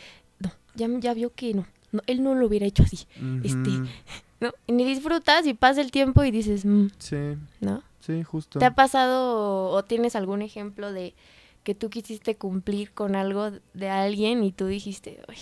[0.41, 3.07] no, ya, ya vio que no, no, él no lo hubiera hecho así,
[3.45, 3.71] este,
[4.41, 4.53] ¿no?
[4.67, 7.83] Y ni disfrutas y pasa el tiempo y dices, "Mm", Sí, ¿no?
[8.01, 8.59] sí, justo.
[8.59, 11.15] ¿Te ha pasado o, o tienes algún ejemplo de
[11.63, 15.37] que tú quisiste cumplir con algo de alguien y tú dijiste, ay,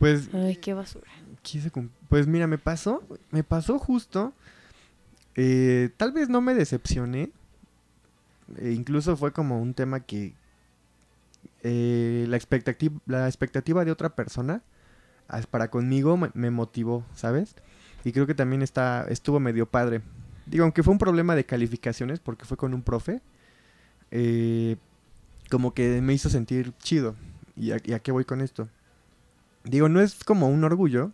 [0.00, 1.06] Pues ay, qué basura?
[1.42, 1.70] quise
[2.08, 4.32] Pues mira, me pasó, me pasó justo.
[5.36, 7.30] eh, tal vez no me decepcioné.
[8.58, 10.34] E incluso fue como un tema que
[11.62, 14.62] eh, la expectativa, la expectativa de otra persona
[15.50, 17.56] para conmigo me, me motivó, ¿sabes?
[18.04, 20.00] Y creo que también está, estuvo medio padre.
[20.46, 23.20] Digo, aunque fue un problema de calificaciones, porque fue con un profe,
[24.12, 24.76] eh,
[25.50, 27.16] como que me hizo sentir chido.
[27.56, 28.68] ¿Y a, y a qué voy con esto?
[29.64, 31.10] Digo, no es como un orgullo,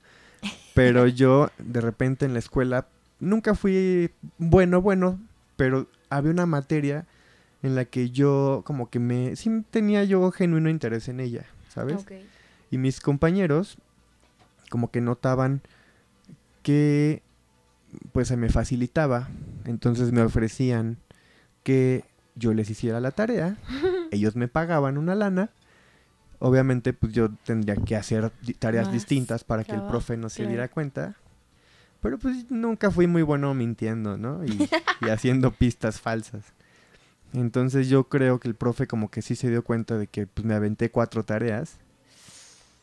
[0.75, 2.89] pero yo de repente en la escuela
[3.21, 5.19] nunca fui bueno, bueno,
[5.57, 7.07] pero había una materia
[7.63, 9.37] en la que yo como que me...
[9.37, 12.05] Sí tenía yo genuino interés en ella, ¿sabes?
[12.71, 13.79] Y mis compañeros
[14.71, 15.61] como que notaban
[16.63, 17.23] que
[18.13, 19.29] pues se me facilitaba.
[19.65, 20.99] Entonces me ofrecían
[21.63, 23.57] que yo les hiciera la tarea.
[24.11, 25.51] Ellos me pagaban una lana.
[26.39, 30.39] Obviamente pues yo tendría que hacer tareas Más distintas para que el profe no se
[30.39, 30.49] claro.
[30.49, 31.17] diera cuenta.
[32.01, 34.45] Pero pues nunca fui muy bueno mintiendo, ¿no?
[34.45, 34.69] Y,
[35.07, 36.45] y haciendo pistas falsas.
[37.35, 40.45] Entonces yo creo que el profe como que sí se dio cuenta de que pues
[40.45, 41.79] me aventé cuatro tareas.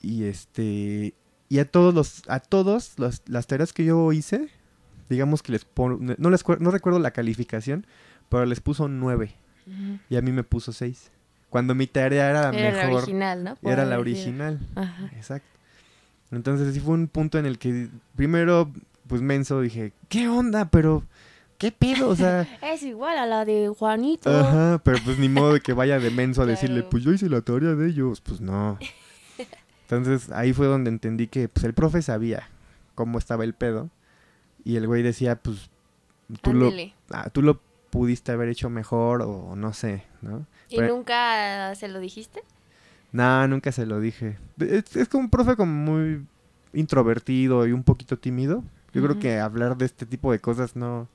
[0.02, 1.14] Y este
[1.50, 4.50] y a todos los a todos los- las tareas que yo hice,
[5.10, 7.86] digamos que les pon- no les no recuerdo la calificación,
[8.30, 9.36] pero les puso nueve
[10.10, 11.12] y a mí me puso seis.
[11.50, 13.58] Cuando mi tarea era, Era la mejor, original, ¿no?
[13.64, 14.60] era la original.
[14.76, 15.10] Ajá.
[15.16, 15.48] Exacto.
[16.32, 18.72] Entonces sí fue un punto en el que primero
[19.08, 20.70] pues menso dije, "¿Qué onda?
[20.70, 21.04] Pero
[21.60, 24.32] ¿qué pedo?" O sea, Es igual a la de Juanito.
[24.36, 27.30] Ajá, pero pues ni modo de que vaya de menso a decirle, pues yo hice
[27.30, 28.20] la tarea de ellos.
[28.22, 28.80] Pues no.
[29.84, 32.50] Entonces ahí fue donde entendí que pues el profe sabía
[32.96, 33.90] cómo estaba el pedo.
[34.64, 35.70] Y el güey decía, pues
[36.42, 36.72] tú lo,
[37.12, 40.46] ah, tú lo pudiste haber hecho mejor o no sé, ¿no?
[40.70, 42.42] ¿Y Pero- nunca se lo dijiste?
[43.12, 44.38] No, nunca se lo dije.
[44.60, 46.24] Es, es como un profe como muy
[46.74, 51.08] introvertido y un poquito tímido, yo creo que hablar de este tipo de cosas no,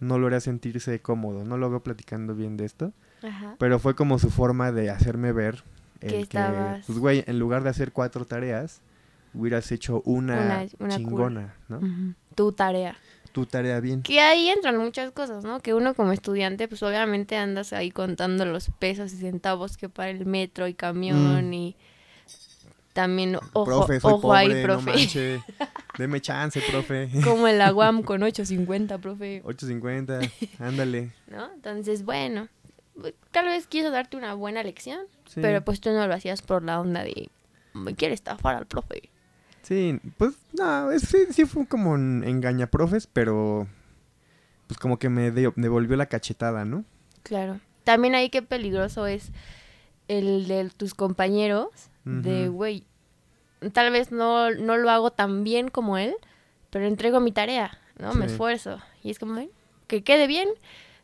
[0.00, 1.44] no lo haría sentirse cómodo.
[1.44, 2.92] No lo veo platicando bien de esto.
[3.22, 3.56] Ajá.
[3.58, 5.64] Pero fue como su forma de hacerme ver
[6.00, 8.80] el Que estabas- pues güey, en lugar de hacer cuatro tareas,
[9.34, 11.80] hubieras hecho una, Una- chingona, ¿no?
[12.34, 12.96] Tu tarea.
[13.32, 14.02] Tu tarea bien.
[14.02, 15.60] Que ahí entran muchas cosas, ¿no?
[15.60, 20.10] Que uno como estudiante, pues obviamente andas ahí contando los pesos y centavos que para
[20.10, 21.52] el metro y camión Mm.
[21.52, 21.76] y
[22.98, 24.90] también ojo, profe, soy ojo pobre, ahí, no profe.
[24.90, 25.40] manche.
[25.96, 27.08] Deme chance, profe.
[27.22, 29.40] como el aguam con 8.50, profe.
[29.44, 31.12] 8.50, ándale.
[31.28, 31.48] ¿No?
[31.54, 32.48] Entonces, bueno,
[33.30, 35.40] tal vez quiso darte una buena lección, Sí.
[35.40, 37.28] pero pues tú no lo hacías por la onda de
[37.72, 39.10] me quiere estafar al profe.
[39.62, 43.68] Sí, pues no, es- sí, sí fue como un engañaprofes, pero
[44.66, 46.84] pues como que me devolvió la cachetada, ¿no?
[47.22, 47.60] Claro.
[47.84, 49.30] También ahí qué peligroso es
[50.08, 51.68] el de tus compañeros,
[52.04, 52.84] de, güey,
[53.72, 56.14] tal vez no, no lo hago tan bien como él,
[56.70, 58.14] pero entrego mi tarea, ¿no?
[58.14, 58.78] Me esfuerzo.
[59.02, 59.50] Y es como, "Ay,
[59.86, 60.48] que quede bien,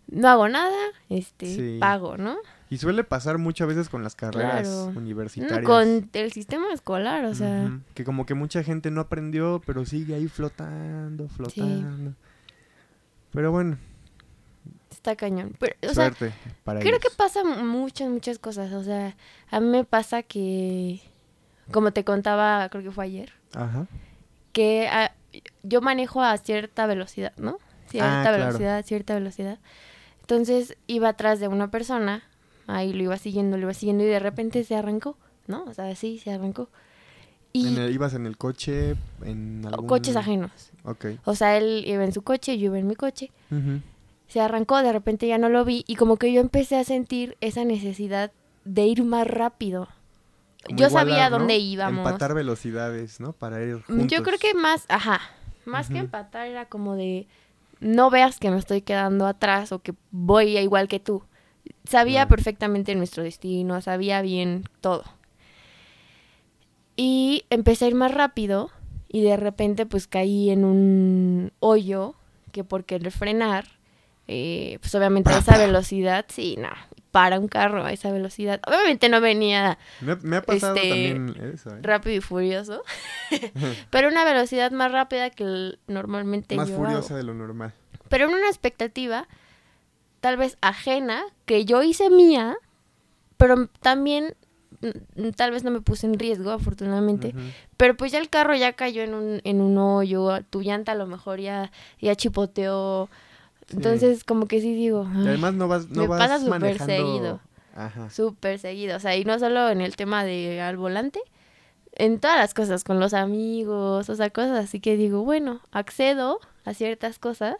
[0.08, 0.76] no hago nada,
[1.08, 1.76] este, Sí.
[1.80, 2.36] pago, ¿no?
[2.70, 4.98] Y suele pasar muchas veces con las carreras Claro.
[4.98, 5.62] universitarias.
[5.62, 9.84] Mm, Con el sistema escolar, o sea, Que como que mucha gente no aprendió, pero
[9.86, 12.14] sigue ahí flotando, flotando.
[13.32, 13.78] Pero bueno,
[14.90, 15.54] está cañón.
[15.58, 16.32] Pero, o sea, suerte
[16.64, 18.72] para Creo que pasa muchas, muchas cosas.
[18.72, 19.16] O sea,
[19.50, 21.00] a mí me pasa que,
[21.72, 23.86] como te contaba, creo que fue ayer, Ajá.
[24.52, 25.12] que ah,
[25.62, 27.58] yo manejo a cierta velocidad, ¿no?
[27.88, 28.38] Cierta Ah, claro.
[28.44, 29.58] velocidad, cierta velocidad.
[30.20, 32.22] Entonces iba atrás de una persona,
[32.66, 35.64] ahí lo iba siguiendo, lo iba siguiendo y de repente se arrancó, ¿no?
[35.64, 36.68] O sea, sí, se arrancó.
[37.52, 38.96] Y En el- ¿Ibas en el coche?
[39.22, 39.86] En algún...
[39.86, 40.50] coches ajenos.
[40.84, 41.06] Ok.
[41.24, 43.30] O sea, él iba en su coche, yo iba en mi coche.
[44.26, 47.36] Se arrancó, de repente ya no lo vi y como que yo empecé a sentir
[47.40, 48.32] esa necesidad
[48.64, 49.88] de ir más rápido.
[50.66, 51.38] Como yo igualar, sabía ¿no?
[51.38, 52.06] dónde íbamos.
[52.06, 53.32] Empatar velocidades, ¿no?
[53.32, 54.06] Para ir juntos.
[54.08, 55.20] Yo creo que más, ajá,
[55.64, 57.26] más que empatar era como de
[57.80, 61.22] no veas que me estoy quedando atrás o que voy igual que tú.
[61.84, 65.04] Sabía perfectamente nuestro destino, sabía bien todo.
[66.96, 68.70] Y empecé a ir más rápido
[69.08, 72.14] y de repente pues caí en un hoyo
[72.52, 73.66] que por querer frenar,
[74.28, 76.70] eh, pues obviamente a esa velocidad, sí, no,
[77.14, 78.60] para un carro a esa velocidad.
[78.66, 81.78] Obviamente no venía Me, ha- me ha pasado este, también eso, ¿eh?
[81.80, 82.82] rápido y furioso,
[83.90, 87.16] pero una velocidad más rápida que normalmente Más yo furiosa hago.
[87.18, 87.72] de lo normal.
[88.08, 89.28] Pero en una expectativa
[90.20, 92.56] tal vez ajena que yo hice mía,
[93.36, 94.34] pero también
[94.80, 97.32] mm, tal vez no me puse en riesgo, afortunadamente.
[97.76, 100.94] Pero pues ya el carro ya cayó en un, en un hoyo, tu llanta a
[100.96, 103.08] lo mejor ya, ya chipoteó.
[103.68, 103.76] Sí.
[103.76, 106.94] Entonces, como que sí digo, además no vas, no Me vas pasa súper manejando...
[106.94, 107.40] seguido.
[107.76, 108.08] Ajá.
[108.10, 108.96] súper seguido.
[108.96, 111.20] O sea, y no solo en el tema de al volante,
[111.96, 116.40] en todas las cosas, con los amigos, o sea, cosas así que digo, bueno, accedo
[116.64, 117.56] a ciertas cosas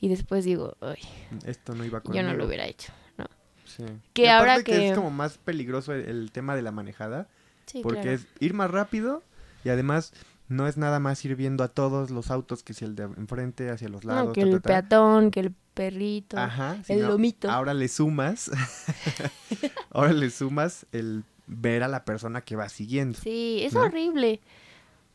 [0.00, 0.98] y después digo, ay,
[1.46, 2.24] Esto no iba yo conmigo.
[2.26, 2.92] no lo hubiera hecho.
[3.16, 3.26] ¿no?
[3.64, 3.84] Sí.
[4.12, 7.26] Que ahora que- es como más peligroso el, el tema de la manejada.
[7.66, 8.16] Sí, porque claro.
[8.16, 9.22] es ir más rápido
[9.64, 10.12] y además
[10.48, 13.70] no es nada más ir viendo a todos los autos que si el de enfrente,
[13.70, 14.26] hacia los lados.
[14.28, 14.68] No, que ta, el ta, ta.
[14.68, 16.78] peatón, que el perrito, Ajá.
[16.88, 17.50] el lomito.
[17.50, 18.50] Ahora le sumas.
[19.90, 23.18] ahora le sumas el ver a la persona que va siguiendo.
[23.18, 23.82] Sí, es ¿no?
[23.82, 24.40] horrible.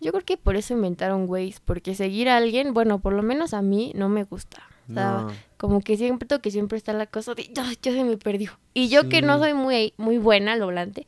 [0.02, 3.54] Yo creo que por eso inventaron Waze, porque seguir a alguien, bueno, por lo menos
[3.54, 4.62] a mí no me gusta.
[4.90, 5.32] O sea, No.
[5.58, 8.58] como que siempre que siempre está la cosa de, "Ay, ya se me perdió.
[8.74, 11.06] Y yo que no soy muy, muy buena al volante,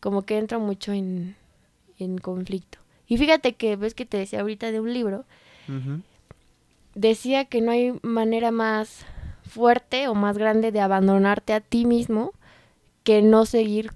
[0.00, 1.36] como que entro mucho en,
[1.98, 2.78] en conflicto.
[3.12, 5.26] Y fíjate que, ves que te decía ahorita de un libro,
[6.94, 9.04] decía que no hay manera más
[9.46, 12.32] fuerte o más grande de abandonarte a ti mismo
[13.04, 13.90] que no seguir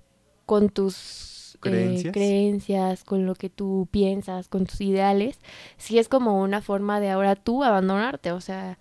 [0.44, 2.12] con tus eh, Creencias.
[2.12, 5.38] creencias, con lo que tú piensas, con tus ideales.
[5.78, 8.78] Si es como una forma de ahora tú abandonarte, o sea,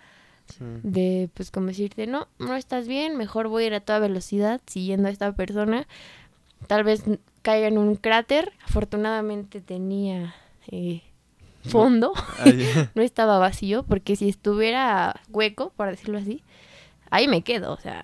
[0.47, 0.65] Sí.
[0.83, 4.59] de pues como decirte, no, no estás bien, mejor voy a ir a toda velocidad
[4.67, 5.87] siguiendo a esta persona.
[6.67, 7.03] Tal vez
[7.45, 8.51] caiga en un cráter.
[8.65, 10.33] Afortunadamente tenía
[10.67, 11.03] eh,
[11.63, 12.45] fondo, Ah,
[12.95, 16.41] no estaba vacío, porque si estuviera hueco, por decirlo así,
[17.11, 18.03] ahí me quedo, o sea.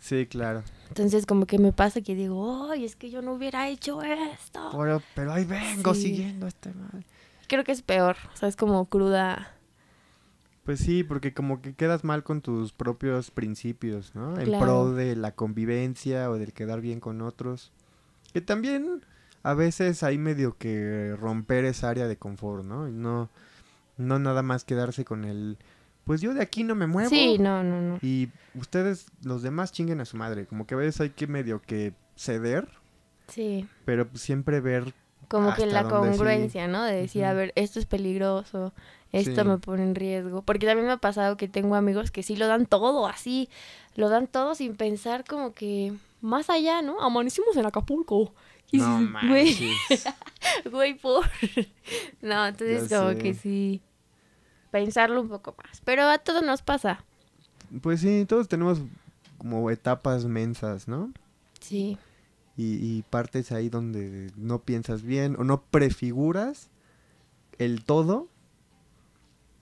[0.00, 0.64] Sí, claro.
[0.88, 4.70] Entonces como que me pasa que digo, ay, es que yo no hubiera hecho esto.
[4.76, 6.02] Pero, pero ahí vengo Sí.
[6.02, 7.04] siguiendo este man.
[7.48, 9.52] Creo que es peor, o sea, es como cruda.
[10.64, 14.36] Pues sí, porque como que quedas mal con tus propios principios, ¿no?
[14.38, 17.70] En pro de la convivencia o del quedar bien con otros.
[18.36, 19.02] Que también
[19.44, 22.86] a veces hay medio que romper esa área de confort, ¿no?
[22.86, 23.30] Y no,
[23.96, 25.56] no nada más quedarse con el,
[26.04, 27.08] pues yo de aquí no me muevo.
[27.08, 27.98] Sí, no, no, no.
[28.02, 30.44] Y ustedes, los demás, chinguen a su madre.
[30.44, 32.68] Como que a veces hay que medio que ceder,
[33.28, 34.92] Sí, pero pues siempre ver
[35.28, 35.88] como que la sí.
[35.88, 36.84] congruencia, ¿no?
[36.84, 38.74] De decir, a ver, esto es peligroso,
[39.12, 39.48] esto Sí.
[39.48, 40.42] me pone en riesgo.
[40.42, 43.48] Porque también me ha pasado que tengo amigos que sí lo dan todo así,
[43.94, 45.94] lo dan todo sin pensar como que
[46.26, 47.00] más allá, ¿no?
[47.00, 48.34] Amanecimos en Acapulco.
[48.70, 49.72] Y No dices, güey,
[50.70, 51.24] güey, por...
[52.20, 53.18] no, entonces Ya como sé.
[53.18, 53.82] que sí,
[54.70, 55.80] pensarlo un poco más.
[55.84, 57.04] Pero a todos nos pasa.
[57.80, 58.80] Pues sí, todos tenemos
[59.38, 61.12] como etapas mensas, ¿no?
[61.60, 61.98] Sí,
[62.56, 66.70] Y, y partes ahí donde no piensas bien o no prefiguras
[67.58, 68.28] el todo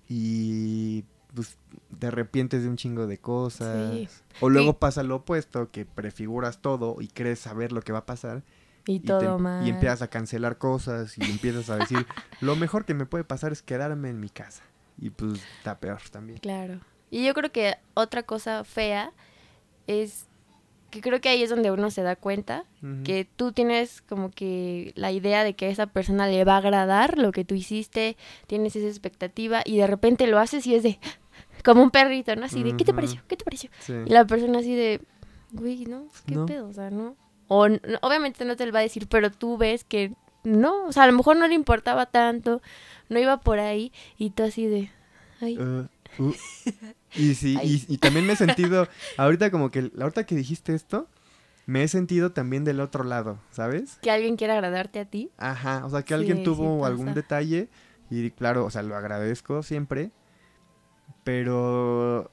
[0.09, 1.57] y pues
[1.99, 3.93] te arrepientes de un chingo de cosas.
[3.93, 4.09] Sí.
[4.41, 4.77] O luego Sí.
[4.81, 8.43] pasa lo opuesto, que prefiguras todo y crees saber lo que va a pasar
[8.87, 9.67] y y, te- todo y mal.
[9.69, 12.07] empiezas a cancelar cosas y empiezas a decir,
[12.41, 14.63] lo mejor que me puede pasar es quedarme en mi casa.
[15.01, 16.39] Y pues está peor también.
[16.39, 16.79] Claro.
[17.11, 19.13] Y yo creo que otra cosa fea
[19.87, 20.27] es
[20.91, 22.65] que creo que ahí es donde uno se da cuenta
[23.03, 26.59] que tú tienes como que la idea de que a esa persona le va a
[26.59, 28.17] agradar lo que tú hiciste,
[28.47, 31.01] tienes esa expectativa y de repente lo haces y es de
[31.65, 32.45] como un perrito, ¿no?
[32.45, 33.23] Así de, ¿qué te pareció?
[33.29, 33.71] ¿Qué te pareció?
[33.81, 33.95] Sí.
[34.07, 35.01] Y la persona así de,
[35.53, 36.47] güey, no, pues, ¿qué No.
[36.47, 36.69] pedo?
[36.69, 37.17] O sea, no.
[37.49, 37.67] O
[38.03, 40.13] obviamente no te lo va a decir, pero tú ves que
[40.45, 42.61] no, o sea, a lo mejor no le importaba tanto,
[43.09, 44.91] no iba por ahí y tú así de,
[45.41, 45.89] ay, Uh,
[46.23, 46.35] uh.
[47.17, 51.09] Y sí, y, y también me he sentido, ahorita como que, ahorita que dijiste esto,
[51.67, 53.99] me he sentido también del otro lado, ¿sabes?
[54.03, 55.31] que alguien quiera agradarte a ti.
[55.39, 57.69] Ajá, o sea, que Sí, alguien sí tuvo algún detalle
[58.11, 60.11] y claro, o sea, lo agradezco siempre,
[61.25, 62.31] pero,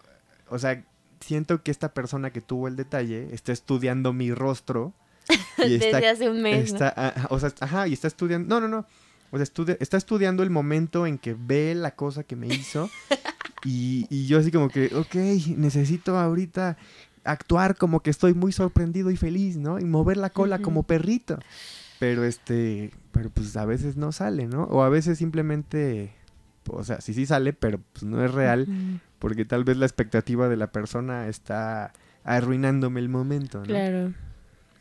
[0.49, 0.83] o sea,
[1.19, 4.93] siento que esta persona que tuvo el detalle está estudiando mi rostro
[5.57, 8.47] y está Desde hace un mes, ah, o sea, ajá, y está estudiando.
[8.59, 8.85] No, no, no.
[9.31, 12.89] O sea, estudia- está estudiando el momento en que ve la cosa que me hizo.
[13.63, 15.15] y, y yo así como que, ok,
[15.57, 16.75] necesito ahorita
[17.23, 19.79] actuar como que estoy muy sorprendido y feliz, ¿no?
[19.79, 21.37] Y mover la cola como perrito.
[21.99, 24.63] Pero este, pero pues a veces no sale, ¿no?
[24.63, 26.11] O a veces simplemente,
[26.69, 28.67] o sea, sí sí sale, pero pues no es real.
[29.19, 31.93] Porque tal vez la expectativa de la persona está
[32.23, 33.65] arruinándome el momento, ¿no?
[33.65, 34.13] Claro.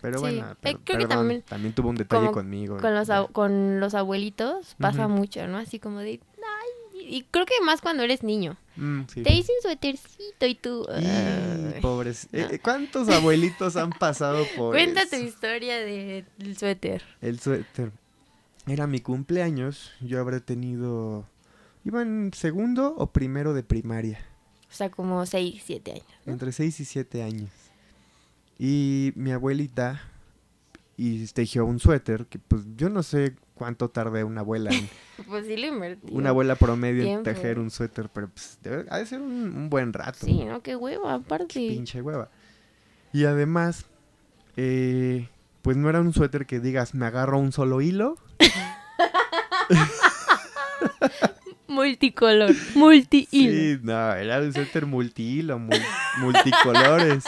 [0.00, 2.78] Pero Sí, bueno, eh, per- creo que perdón, también tuvo un detalle conmigo.
[2.78, 5.58] Con los, con los abuelitos pasa mucho, ¿no?
[5.58, 8.56] Así como de, ay, y creo que más cuando eres niño.
[8.76, 9.22] Mm, sí.
[9.22, 10.86] Te hice un suétercito y tú...
[10.98, 12.28] Y, pobres.
[12.32, 12.38] no.
[12.38, 15.24] eh, ¿Cuántos abuelitos han pasado por Cuenta tu eso?
[15.24, 17.02] historia de- del suéter.
[17.20, 17.92] El suéter.
[18.66, 19.92] Era mi cumpleaños.
[20.00, 21.26] Yo habré tenido.
[21.84, 24.18] Iba en segundo o primero de primaria.
[24.70, 26.04] O sea, como 6, 7 años.
[26.26, 26.32] ¿no?
[26.32, 27.50] Entre 6 y 7 años.
[28.58, 30.02] Y mi abuelita
[30.96, 34.86] y tejió un suéter que pues yo no sé cuánto tardé una abuela en,
[35.28, 36.12] Pues sí lo invertí.
[36.12, 39.70] una abuela promedio en tejer un suéter, pero pues debe, ha de ser un, un
[39.70, 40.26] buen rato.
[40.26, 40.62] Sí, ¿no?
[40.62, 41.54] Qué huevo, aparte.
[41.54, 42.30] pinche hueva.
[43.14, 43.86] Y además,
[44.58, 45.28] eh,
[45.62, 48.18] pues no era un suéter que digas, me agarro un solo hilo.
[51.70, 52.52] Multicolor.
[52.74, 55.82] Multi Sí, no, era un suéter multihilo, mul-
[56.18, 57.24] multicolores.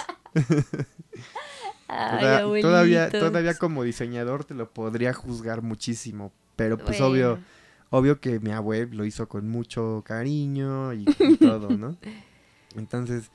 [1.88, 7.38] Toda- todavía, todavía como diseñador te lo podría juzgar muchísimo, pero pues obvio,
[7.90, 11.96] obvio que mi abuelo lo hizo con mucho cariño y, y todo, ¿no?
[12.76, 13.31] Entonces,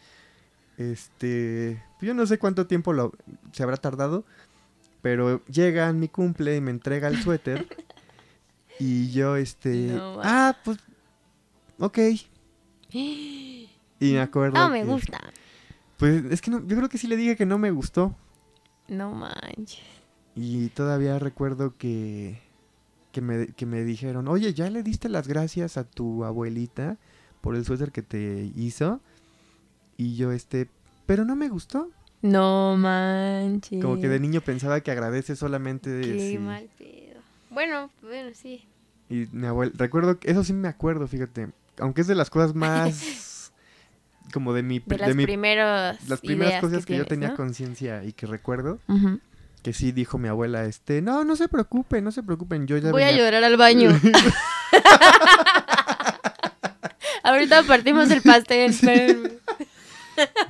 [0.77, 3.13] este, yo no sé cuánto tiempo lo,
[3.51, 4.25] se habrá tardado,
[5.03, 7.67] pero llega en mi cumple y me entrega el suéter
[8.79, 10.79] y yo, este, No, ah, pues,
[11.79, 11.97] ok.
[12.91, 13.67] Y
[13.99, 14.59] me acuerdo.
[14.59, 15.19] No me que- gusta.
[15.97, 18.15] Pues es que no, yo creo que sí le dije que no me gustó.
[18.87, 19.81] No manches.
[20.35, 22.39] Y todavía recuerdo que,
[23.11, 26.97] que, me, que me dijeron, oye, ¿ya le diste las gracias a tu abuelita
[27.41, 29.01] por el suéter que te hizo?
[29.97, 30.69] Y yo, este,
[31.07, 31.89] pero no me gustó.
[32.21, 33.81] No manches.
[33.81, 36.01] Como que de niño pensaba que agradece solamente de...
[36.03, 36.37] Qué sí.
[36.37, 37.19] mal pedo.
[37.49, 38.67] Bueno, bueno, sí.
[39.09, 41.49] Y mi abuela, recuerdo, que- eso sí me acuerdo, fíjate.
[41.79, 43.51] Aunque es de las cosas más...
[44.33, 44.79] como de mi...
[44.79, 47.35] De las mi- primeras las primeras ideas cosas que, yo tienes, tenía ¿no?
[47.35, 48.79] conciencia y que recuerdo,
[49.63, 52.91] que sí dijo mi abuela, este, no, no se preocupen, no se preocupen, yo ya
[52.91, 53.89] Voy a llorar al baño.
[57.23, 59.39] Ahorita partimos el pastel.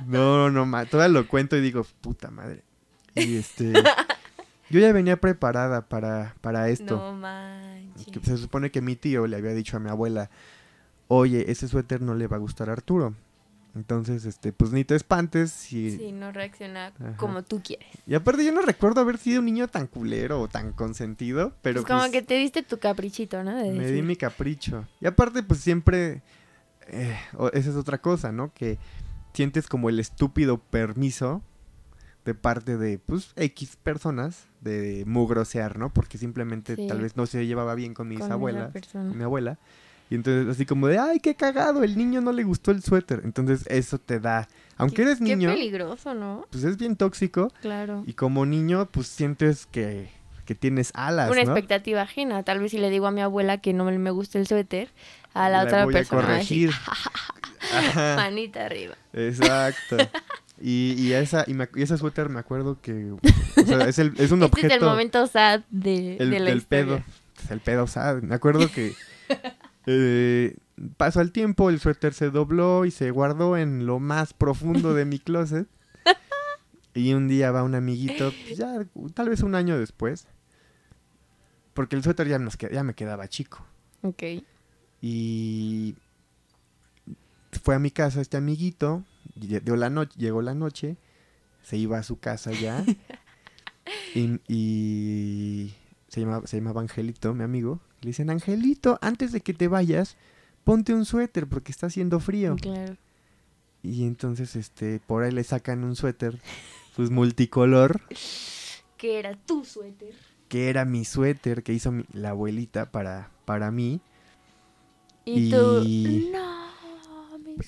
[0.06, 2.62] No, no, ma, todavía lo cuento y digo, puta madre.
[3.14, 3.72] Y este,
[4.70, 6.96] yo ya venía preparada para, para esto.
[6.96, 8.06] No manches.
[8.06, 10.30] Que se supone que mi tío le había dicho a mi abuela,
[11.08, 13.14] oye, ese suéter no le va a gustar a Arturo.
[13.74, 15.96] Entonces, este, pues ni te espantes si...
[15.96, 17.16] Sí, no reacciona Ajá.
[17.16, 17.86] como tú quieres.
[18.06, 21.80] Y aparte yo no recuerdo haber sido un niño tan culero o tan consentido, pero
[21.80, 23.54] es como pues, que te diste tu caprichito, ¿no?
[23.54, 24.86] De me di mi capricho.
[25.00, 26.22] Y aparte, pues siempre,
[26.88, 27.16] eh,
[27.52, 28.52] esa es otra cosa, ¿no?
[28.52, 28.78] Que
[29.32, 31.42] sientes como el estúpido permiso
[32.24, 35.92] de parte de, pues, X personas de mugrosear, ¿no?
[35.92, 36.86] Porque simplemente Sí.
[36.88, 39.58] tal vez no se llevaba bien con mis con abuelas, con mi abuela.
[40.10, 43.20] Y entonces así como de, ay, qué cagado, el niño no le gustó el suéter.
[43.24, 46.46] Entonces eso te da, aunque Qué- eres Qué niño, peligroso, ¿no?
[46.50, 47.52] pues es bien tóxico.
[47.60, 48.04] Claro.
[48.06, 50.08] Y como niño, pues sientes que,
[50.46, 51.50] que tienes alas, Una ¿no?
[51.50, 52.42] expectativa ajena.
[52.42, 54.88] Tal vez si le digo a mi abuela que no me gusta el suéter,
[55.34, 56.92] a la, otra voy persona a a decir, corregir.
[57.70, 58.16] Ajá.
[58.16, 58.94] manita arriba.
[59.12, 59.96] Exacto.
[60.60, 64.12] Y, y esa, y, me- y ese suéter me acuerdo que o sea, es, el,
[64.18, 66.84] es un Este objeto es el momento sad de, el, de la del historia.
[66.84, 67.02] pedo.
[67.44, 68.24] Es el pedo, ¿sabes?
[68.24, 68.92] Me acuerdo que
[69.90, 70.54] eh,
[70.98, 75.04] pasó el tiempo, el suéter se dobló y se guardó en lo más profundo de
[75.06, 75.66] mi closet.
[76.94, 78.84] Y un día va un amiguito, pues ya,
[79.14, 80.26] tal vez un año después,
[81.72, 83.64] porque el suéter ya, nos, ya me quedaba chico.
[84.02, 84.22] Ok.
[85.00, 85.94] Y
[87.62, 89.04] fue a mi casa este amiguito,
[89.38, 90.96] lle- dio la noche, llegó la noche,
[91.62, 92.84] se iba a su casa ya.
[94.14, 95.74] y, y
[96.08, 97.80] se, llamaba, se llamaba Angelito, mi amigo.
[98.00, 100.16] Le dicen, Angelito, antes de que te vayas,
[100.64, 102.56] ponte un suéter porque está haciendo frío.
[102.60, 102.96] Claro.
[103.82, 106.38] Y entonces, este, por ahí le sacan un suéter,
[106.96, 108.00] pues multicolor,
[108.96, 110.14] Que era tu suéter.
[110.48, 114.00] que era mi suéter que hizo mi- la abuelita para, para mí.
[115.24, 116.68] Y, Y- tú, no,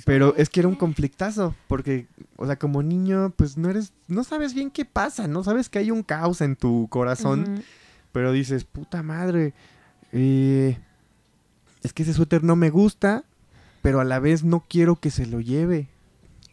[0.05, 0.81] Pero es que era un suéter".
[0.81, 5.45] conflictazo, porque, o sea, como niño, pues no eres, no sabes bien qué pasa, no
[5.45, 7.63] sabes que hay un caos en tu corazón.
[8.13, 9.53] Pero dices, puta madre,
[10.13, 10.79] eh,
[11.83, 13.25] es que ese suéter no me gusta,
[13.83, 15.89] pero a la vez no quiero que se lo lleve.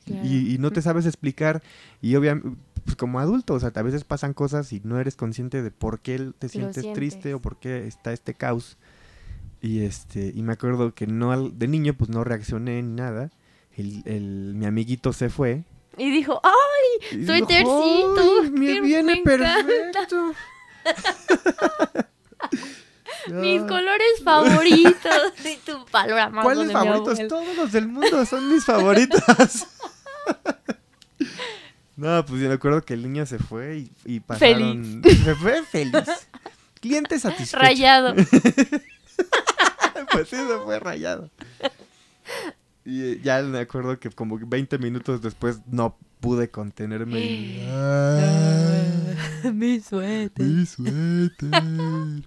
[0.05, 0.25] Claro.
[0.25, 1.61] Y, y no te sabes explicar,
[2.01, 5.61] y obviamente, pues como adulto, o sea, a veces pasan cosas y no eres consciente
[5.61, 8.77] de por qué te sientes triste o por qué está este caos.
[9.61, 13.31] Y este, y me acuerdo que no al- de niño pues no reaccioné ni nada.
[13.75, 15.63] El, el- mi amiguito se fue.
[15.97, 17.07] Y dijo, ¡ay!
[17.11, 19.55] y dijo, Suétercito, "Ay, me viene me encanta".
[23.29, 25.33] Mis colores favoritos.
[25.45, 26.43] y tu panorama.
[26.43, 27.19] ¿Cuáles favoritos?
[27.27, 29.21] Todos los del mundo son mis favoritos.
[31.95, 35.01] no, pues yo me acuerdo que el niño se fue y, y pasaron.
[35.23, 36.07] Se fue feliz.
[36.79, 37.57] Cliente satisfecho.
[37.57, 38.13] Rayado.
[40.11, 41.31] pues sí, se fue rayado.
[42.89, 47.19] Y eh, ya me acuerdo que como 20 minutos después no pude contenerme.
[47.19, 47.67] y-
[49.53, 50.45] Mi suéter.
[50.45, 51.49] Mi suéter.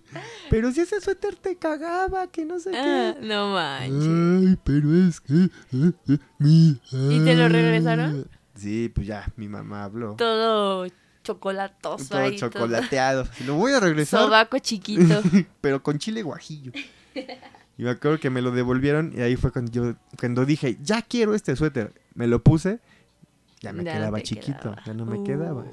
[0.51, 3.27] Pero si ese suéter te cagaba, que no sé Ah, qué.
[3.27, 4.49] no manches.
[4.49, 5.45] Ay, pero es que.
[5.45, 8.29] eh, eh, mi, ¿Y te lo regresaron?
[8.55, 10.15] Sí, pues ya, mi mamá habló.
[10.17, 10.87] Todo
[11.23, 12.37] chocolatoso Todo ahí.
[12.37, 13.25] chocolateado.
[13.47, 15.23] Lo voy a regresar, sobaco chiquito.
[15.61, 16.73] pero con chile guajillo.
[17.81, 21.01] Y me acuerdo que me lo devolvieron y ahí fue cuando yo, cuando dije, ya
[21.01, 21.95] quiero este suéter.
[22.13, 22.79] Me lo puse,
[23.63, 24.83] ya me Ya quedaba chiquito, quedaba.
[24.85, 25.65] ya no me quedaba.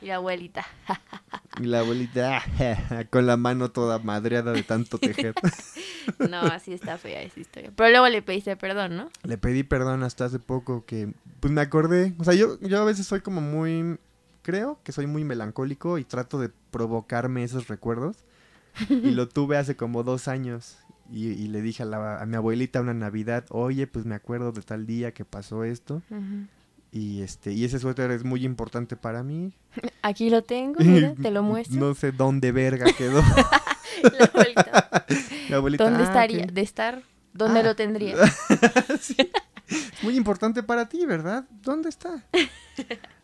[0.00, 0.66] Y la abuelita.
[1.60, 2.42] Y la abuelita,
[3.10, 5.34] con la mano toda madreada de tanto tejer.
[6.28, 7.70] No, así está fea esa historia.
[7.76, 9.08] Pero luego le pediste perdón, ¿no?
[9.22, 12.84] Le pedí perdón hasta hace poco que, pues me acordé, o sea, yo, yo a
[12.84, 13.98] veces soy como muy,
[14.42, 18.16] creo que soy muy melancólico y trato de provocarme esos recuerdos.
[18.88, 20.78] Y lo tuve hace como dos años
[21.12, 24.50] y, y le dije a, la- a mi abuelita una Navidad, oye, pues me acuerdo
[24.52, 26.02] de tal día que pasó esto.
[26.90, 29.52] Y este, y ese suéter es muy importante para mí.
[30.02, 31.78] Aquí lo tengo, mira, te lo muestro.
[31.80, 33.22] No sé dónde verga quedó.
[35.48, 35.84] La abuelita.
[35.84, 36.44] ¿Dónde "Ah, estaría?
[36.44, 36.50] ok".
[36.52, 37.02] De estar,
[37.32, 37.62] ¿dónde Ah.
[37.62, 38.16] lo tendría?
[39.00, 39.16] Sí.
[39.68, 41.44] Es muy importante para ti, ¿verdad?
[41.62, 42.24] ¿Dónde está?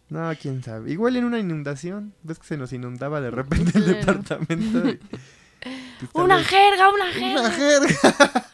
[0.08, 0.90] No, quién sabe.
[0.90, 2.14] Igual en una inundación.
[2.22, 3.98] ¿Ves que se nos inundaba de repente el Claro.
[3.98, 4.88] departamento?
[4.88, 4.98] Y-
[5.60, 7.40] pues, tal Una jerga, una jerga.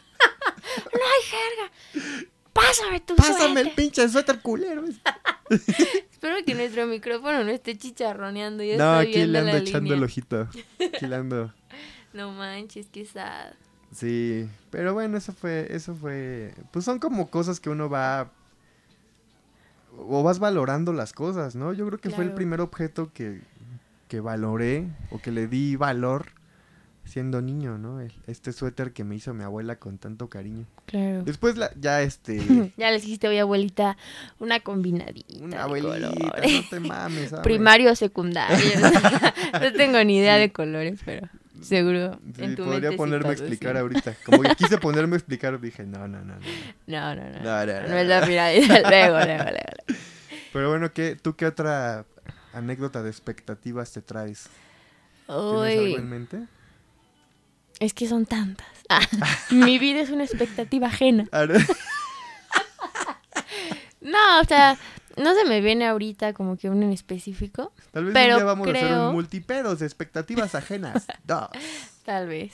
[0.93, 2.21] Una jerga.
[2.53, 4.83] Pásame tu Pásame el pinche suéter culero.
[5.49, 8.63] Espero que nuestro micrófono no esté chicharroneando.
[8.63, 9.97] Yo No, estoy aquí le ando echando línea.
[9.97, 10.49] el ojito.
[10.93, 11.53] Aquí le ando.
[12.13, 13.51] No manches, qué sad.
[13.91, 18.31] Sí, pero bueno, eso fue, eso fue, pues son como cosas que uno va,
[19.97, 21.73] o vas valorando las cosas, ¿no?
[21.73, 23.41] Yo creo que fue el primer objeto que,
[24.07, 26.27] que valoré o que le di valor
[27.05, 28.01] siendo niño, ¿no?
[28.01, 30.65] El- este suéter que me hizo mi abuela con tanto cariño.
[30.85, 31.23] Claro.
[31.23, 32.37] Después la, ya este,
[32.77, 33.95] Ya les dijiste, oye, abuelita,
[34.39, 35.43] una combinadita.
[35.43, 36.51] una de abuelita, colores.
[36.53, 37.43] no te mames, ¿sabes?
[37.43, 38.57] Primario o secundario.
[39.61, 41.27] no tengo ni idea de colores, pero
[41.61, 44.15] seguro Sí, en tu podría mente ponerme a explicar ahorita.
[44.25, 46.41] Como que quise ponerme a explicar, dije, no, no, no, no.
[46.87, 47.39] No, no, no.
[47.39, 48.67] No, No, no, no, es la pirámide.
[48.67, 49.99] Luego, luego, luego.
[50.51, 52.05] Pero bueno, ¿qué, ¿tú qué otra
[52.53, 54.47] anécdota de expectativas te traes?
[55.27, 56.43] ¿Tienes algo Uy, en mente?
[57.79, 58.67] Es que son tantas.
[58.89, 59.01] Ah,
[59.51, 61.27] mi vida es una expectativa ajena.
[61.31, 61.55] Ahora-
[64.01, 64.77] No, o sea,
[65.17, 67.71] no se me viene ahorita como que uno en específico.
[67.91, 71.07] Tal vez Pero un día vamos a hacer un multipedos, expectativas ajenas.
[71.23, 71.49] Dos.
[72.03, 72.53] Tal vez.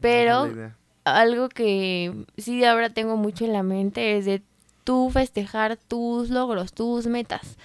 [0.00, 0.48] Pero
[1.04, 4.42] algo que sí ahora tengo mucho en la mente es de
[4.84, 7.56] tú festejar tus logros, tus metas.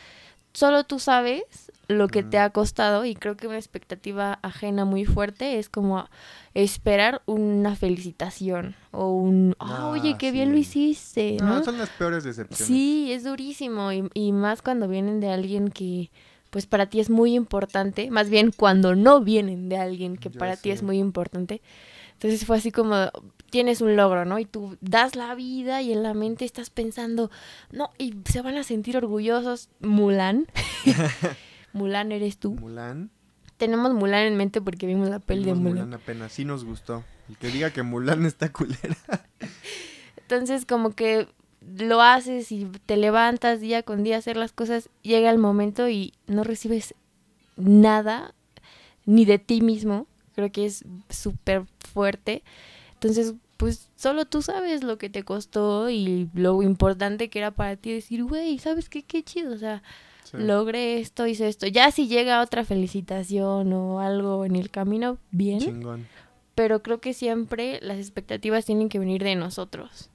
[0.54, 5.06] Solo tú sabes lo que te ha costado y creo que una expectativa ajena muy
[5.06, 6.08] fuerte es como
[6.54, 11.64] esperar una felicitación o un, ah, Ah, oye, qué bien lo hiciste, No, ¿no?
[11.64, 12.66] son las peores decepciones.
[12.68, 16.12] Sí, es durísimo y, y más cuando vienen de alguien que
[16.50, 20.58] pues para ti es muy importante, más bien cuando no vienen de alguien que para
[20.58, 21.62] ti es muy importante.
[22.14, 23.10] Entonces fue así como
[23.50, 24.38] tienes un logro, ¿no?
[24.38, 27.32] Y tú das la vida y en la mente estás pensando,
[27.72, 29.70] no, y se van a sentir orgullosos.
[29.80, 30.46] Mulan.
[31.74, 32.56] Mulan eres tú.
[32.56, 33.12] Mulan.
[33.58, 35.74] Tenemos Mulan en mente porque vimos la peli de Mulan.
[35.74, 37.04] Mulan apenas, sí nos gustó.
[37.30, 38.98] El que diga que Mulan está culera.
[40.18, 41.28] Entonces como que
[41.62, 45.90] lo haces y te levantas día con día a hacer las cosas, llega el momento
[45.90, 46.96] y no recibes
[47.56, 48.34] nada
[49.06, 50.08] ni de ti mismo.
[50.36, 52.44] Creo que es súper fuerte.
[52.94, 57.76] Entonces, pues solo tú sabes lo que te costó y lo importante que era para
[57.76, 59.04] ti decir, güey, ¿sabes qué?
[59.04, 59.54] Qué chido.
[59.54, 59.84] O sea,
[60.32, 60.38] Sí.
[60.38, 61.68] logré esto, hice esto.
[61.68, 65.60] Ya si llega otra felicitación o algo en el camino, bien.
[65.60, 66.08] Chingón.
[66.56, 70.10] Pero creo que siempre las expectativas tienen que venir de nosotros.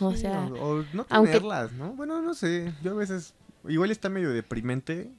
[0.00, 1.92] O Sí, sea, o, o no aunque- tenerlas, ¿no?
[1.94, 2.72] Bueno, no sé.
[2.82, 3.34] Yo a veces.
[3.68, 5.10] Igual está medio deprimente.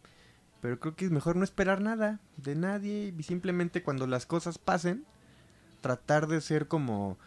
[0.62, 3.14] Pero creo que es mejor no esperar nada de nadie.
[3.18, 5.06] Y simplemente cuando las cosas pasen,
[5.82, 7.18] tratar de ser como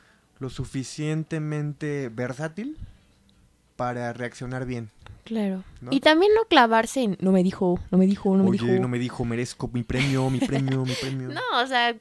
[0.40, 2.76] lo suficientemente versátil
[3.76, 4.90] para reaccionar bien.
[5.28, 5.62] Claro.
[5.82, 5.90] ¿no?
[5.92, 8.80] Y también no clavarse en, no me dijo, no me dijo, no me Oye, dijo.
[8.80, 11.28] no me dijo, merezco mi premio, mi premio, mi premio.
[11.34, 11.94] No, o sea,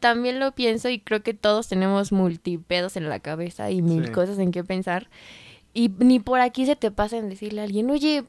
[0.00, 4.12] también lo pienso y creo que todos tenemos multipedos en la cabeza y mil Sí.
[4.12, 5.10] cosas en qué pensar.
[5.74, 8.24] Y ni por aquí se te pasa en decirle a alguien, oye,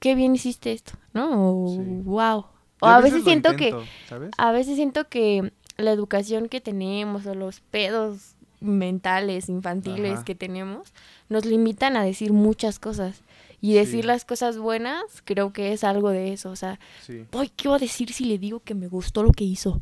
[0.00, 1.64] qué bien hiciste esto, ¿no?
[1.64, 1.78] O, Sí.
[2.04, 2.46] wow.
[2.80, 4.30] O a veces siento intento, que, ¿Sabes?
[4.36, 10.24] a veces siento que la educación que tenemos o los pedos mentales, infantiles Ajá.
[10.24, 10.92] que tenemos,
[11.28, 13.22] nos limitan a decir muchas cosas.
[13.60, 14.06] Y decir Sí.
[14.06, 16.50] las cosas buenas, creo que es algo de eso.
[16.50, 17.24] O sea, Sí.
[17.32, 19.80] Ay, ¿qué va a decir si le digo que me gustó lo que hizo?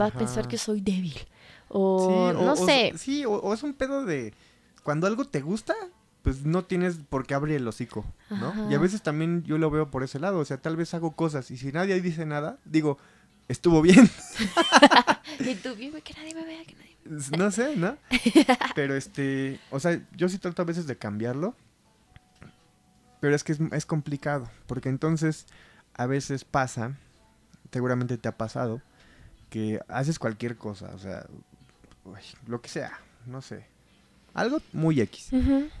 [0.00, 1.14] Va a pensar que soy débil.
[1.68, 2.92] O Sí, no o- sé.
[2.98, 4.34] Sí, o, o es un pedo de
[4.82, 5.74] cuando algo te gusta,
[6.22, 8.48] pues no tienes por qué abrir el hocico, ¿no?
[8.48, 8.66] Ajá.
[8.70, 11.12] Y a veces también yo lo veo por ese lado, o sea, tal vez hago
[11.12, 12.98] cosas y si nadie dice nada, digo,
[13.48, 14.08] estuvo bien,
[15.40, 16.96] Y tú, "Dime que nadie me vea, que nadie
[17.30, 17.96] me no sé, ¿no?
[18.74, 21.54] Pero este, o sea, yo sí trato a veces de cambiarlo,
[23.22, 25.46] pero es que es, es complicado, porque entonces
[25.94, 26.96] a veces pasa,
[27.70, 28.82] seguramente te ha pasado,
[29.48, 31.24] que haces cualquier cosa, o sea,
[32.04, 32.18] uy,
[32.48, 33.64] lo que sea, no sé,
[34.34, 35.28] algo muy X.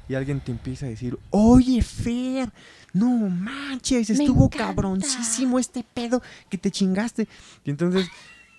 [0.08, 2.52] Y alguien te empieza a decir, oye, Fer,
[2.92, 4.66] no manches, Me estuvo encanta".
[4.66, 7.26] cabroncísimo este pedo que te chingaste.
[7.64, 8.06] Y entonces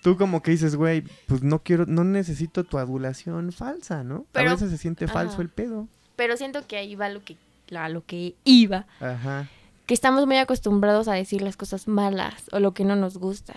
[0.02, 4.26] tú como que dices, güey, pues no quiero, no necesito tu adulación falsa, ¿no?
[4.32, 5.42] Pero- a veces se siente falso ajá.
[5.42, 5.88] el pedo.
[6.16, 7.36] Pero siento que ahí va lo que,
[7.76, 8.86] a lo que iba.
[9.00, 9.48] Ajá.
[9.86, 13.54] Que estamos muy acostumbrados a decir las cosas malas o lo que no nos gusta.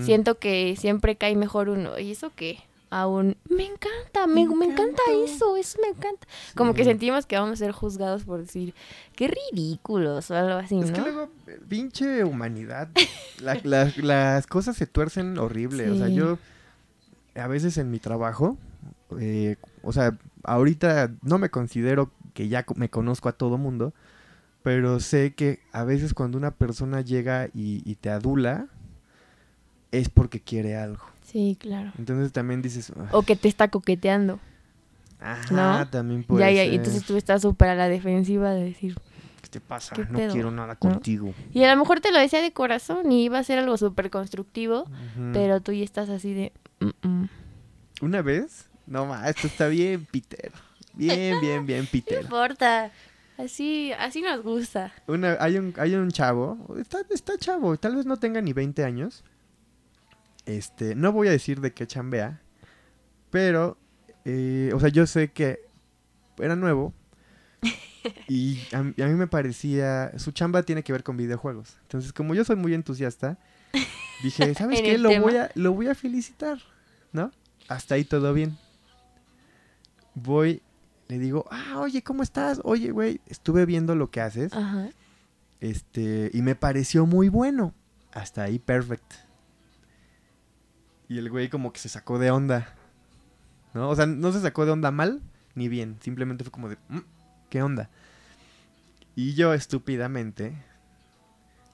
[0.00, 1.98] Siento que siempre cae mejor uno.
[1.98, 2.58] ¿Y eso qué?
[2.90, 5.24] Aún, me encanta, me, Me me encanta encantó".
[5.24, 6.26] eso, eso me encanta.
[6.54, 8.74] Como que sentimos que vamos a ser juzgados por decir,
[9.16, 10.92] qué ridículos o algo así, Es ¿no?
[10.96, 12.90] que luego, eh, pinche humanidad,
[13.40, 15.90] la- la- las cosas se tuercen horrible.
[15.90, 16.38] O sea, yo
[17.34, 18.58] a veces en mi trabajo,
[19.18, 23.92] eh, o sea, ahorita no me considero que ya me conozco a todo mundo,
[24.62, 28.66] pero sé que a veces cuando una persona llega y, y te adula,
[29.90, 31.04] es porque quiere algo.
[31.24, 31.92] Sí, claro.
[31.98, 34.38] Entonces también dices, "Ah, O que te está coqueteando.
[35.20, 35.88] ajá, ¿no?
[35.90, 36.74] también puede Ya, ya, ser.
[36.74, 38.96] entonces tú estás súper a la defensiva de decir.
[39.42, 39.94] ¿Qué te pasa?
[39.96, 40.32] ¿qué no pedo?
[40.32, 41.34] quiero nada contigo.
[41.52, 44.10] Y a lo mejor te lo decía de corazón y iba a ser algo súper
[44.10, 44.86] constructivo,
[45.32, 46.52] pero tú ya estás así de.
[46.80, 47.28] "Mm, mm".
[48.02, 50.52] Una vez, no más, esto está bien, Peter.
[50.96, 52.22] Bien, bien, bien, No Peter.
[52.24, 52.90] importa.
[53.38, 54.92] Así, así nos gusta.
[55.06, 58.84] Una, hay, un, hay un chavo, está, está chavo, tal vez no tenga ni 20
[58.84, 59.24] años.
[60.44, 62.40] Este, no voy a decir de qué chambea,
[63.30, 63.78] pero,
[64.24, 65.60] eh, o sea, yo sé que
[66.38, 66.92] era nuevo
[68.28, 71.78] y a, mí- a mí me parecía, su chamba tiene que ver con videojuegos.
[71.82, 73.38] Entonces, como yo soy muy entusiasta,
[74.22, 74.98] dije, ¿sabes qué?
[74.98, 75.26] Lo tema.
[75.26, 76.58] voy, a, lo voy a felicitar,
[77.12, 77.30] ¿no?
[77.68, 78.56] Hasta ahí todo bien.
[80.14, 80.60] Voy,
[81.12, 82.62] le digo, ah, oye, ¿cómo estás?
[82.64, 84.50] Oye, güey, estuve viendo lo que haces.
[84.54, 84.88] Ajá.
[85.60, 87.74] Este, y me pareció muy bueno.
[88.12, 89.12] Hasta ahí, perfect.
[91.08, 92.74] Y el güey como que se sacó de onda.
[93.74, 93.90] ¿No?
[93.90, 95.20] O sea, no se sacó de onda mal
[95.54, 95.98] ni bien.
[96.00, 97.00] Simplemente fue como de, "Mm,
[97.50, 97.90] ¿qué onda?
[99.14, 100.54] Y yo estúpidamente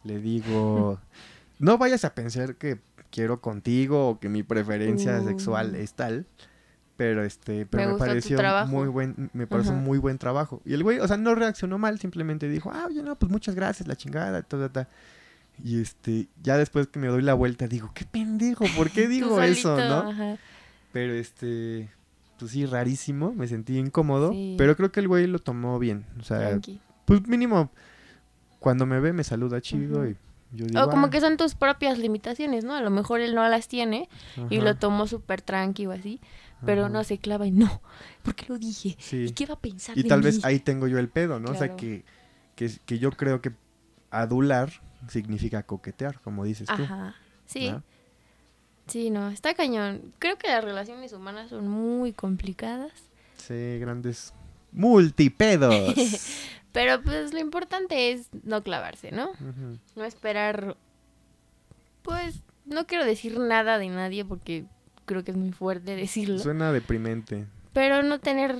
[0.03, 1.01] le digo,
[1.61, 2.81] no vayas a pensar que
[3.13, 5.29] quiero contigo o que mi preferencia Uh.
[5.29, 6.27] sexual es tal.
[6.99, 9.81] Pero este, pero Me pareció muy buen, me pareció Ajá.
[9.81, 10.61] muy buen trabajo.
[10.67, 13.55] Y el güey, o sea, no reaccionó mal, simplemente dijo, ah, oye, no, pues muchas
[13.55, 14.89] gracias, la chingada, ta, ta, ta.
[15.63, 19.41] Y este, ya después que me doy la vuelta, digo, qué pendejo, ¿por qué digo
[19.41, 20.11] eso, no?
[20.11, 20.37] ajá.
[20.93, 21.89] Pero este,
[22.39, 24.57] pues sí, rarísimo, me sentí incómodo, Sí.
[24.59, 26.05] pero creo que el güey lo tomó bien.
[26.19, 26.81] O sea, Tranqui.
[27.05, 27.71] pues mínimo,
[28.59, 30.17] cuando me ve me saluda chido y
[30.53, 32.75] yo digo, O como "Ah, que son tus propias limitaciones, ¿no?
[32.75, 34.09] A lo mejor él no las tiene
[34.51, 36.21] y lo tomó súper tranqui o así,
[36.65, 36.91] pero ajá".
[36.91, 37.81] no se clava y no,
[38.23, 38.97] ¿por qué lo dije?
[38.99, 39.25] Sí.
[39.29, 40.27] ¿Y qué va a pensar Y de tal mí?
[40.27, 41.51] vez ahí tengo yo el pedo, ¿no?
[41.53, 42.05] O sea, que,
[42.57, 43.53] que, que yo creo que
[44.11, 44.71] adular
[45.09, 46.83] significa coquetear, como dices tú.
[46.83, 47.15] Ajá,
[47.47, 47.83] sí, ¿no?
[48.87, 50.13] sí, no, está cañón.
[50.19, 52.93] Creo que las relaciones humanas son muy complicadas,
[53.37, 54.35] Sí, grandes
[54.73, 55.95] multipedos.
[56.73, 59.31] pero pues lo importante es no clavarse, ¿no?
[59.95, 60.77] No esperar,
[62.03, 64.67] pues, no quiero decir nada de nadie porque
[65.09, 67.47] creo que es muy fuerte decirlo, Suena deprimente.
[67.73, 68.57] pero no tener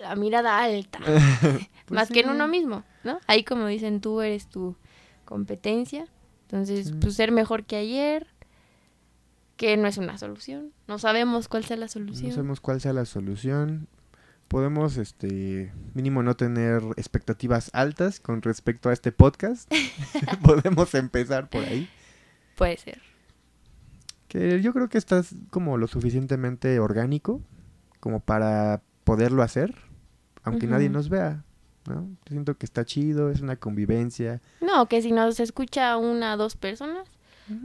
[0.00, 0.98] la mirada alta.
[1.86, 3.20] Pues más que en uno mismo, ¿no?
[3.28, 4.74] Ahí como dicen, tú eres tu
[5.24, 6.06] competencia,
[6.42, 6.94] entonces Sí.
[7.00, 8.26] pues ser mejor que ayer,
[9.56, 12.30] que no es una solución, no sabemos cuál sea la solución.
[12.30, 13.86] No sabemos cuál sea la solución.
[14.48, 19.70] Podemos, este, mínimo no tener expectativas altas con respecto a este podcast.
[20.42, 21.88] Podemos empezar por ahí.
[22.56, 23.00] Puede ser.
[24.32, 27.42] Que yo creo que estás como lo suficientemente orgánico
[28.00, 29.74] como para poderlo hacer,
[30.42, 31.44] aunque nadie nos vea,
[31.86, 32.08] ¿no?
[32.26, 34.40] Siento que está chido, es una convivencia.
[34.62, 37.06] No, que si nos escucha una o dos personas,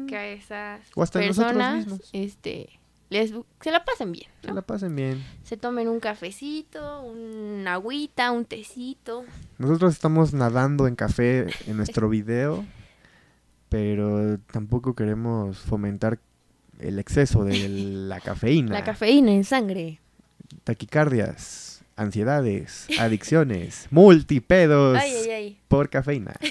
[0.09, 4.93] que a esas O hasta personas, este, les, se la pasen bien, Se la pasen
[4.93, 5.23] bien.
[5.43, 9.23] Se tomen un cafecito, un agüita, un tecito.
[9.57, 12.65] Nosotros estamos nadando en café en nuestro video,
[13.69, 16.19] pero tampoco queremos fomentar
[16.79, 18.73] el exceso de la cafeína.
[18.73, 19.99] La cafeína en sangre.
[20.63, 25.57] Taquicardias, ansiedades, adicciones, multipedos Ay, ay, ay.
[25.67, 26.33] por cafeína.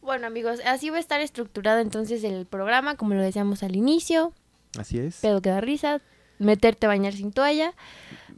[0.00, 4.32] Bueno, amigos, así va a estar estructurado entonces el programa, como lo decíamos al inicio.
[4.78, 5.16] Así es.
[5.16, 6.00] Pedo que da risa,
[6.38, 7.74] meterte a bañar sin toalla.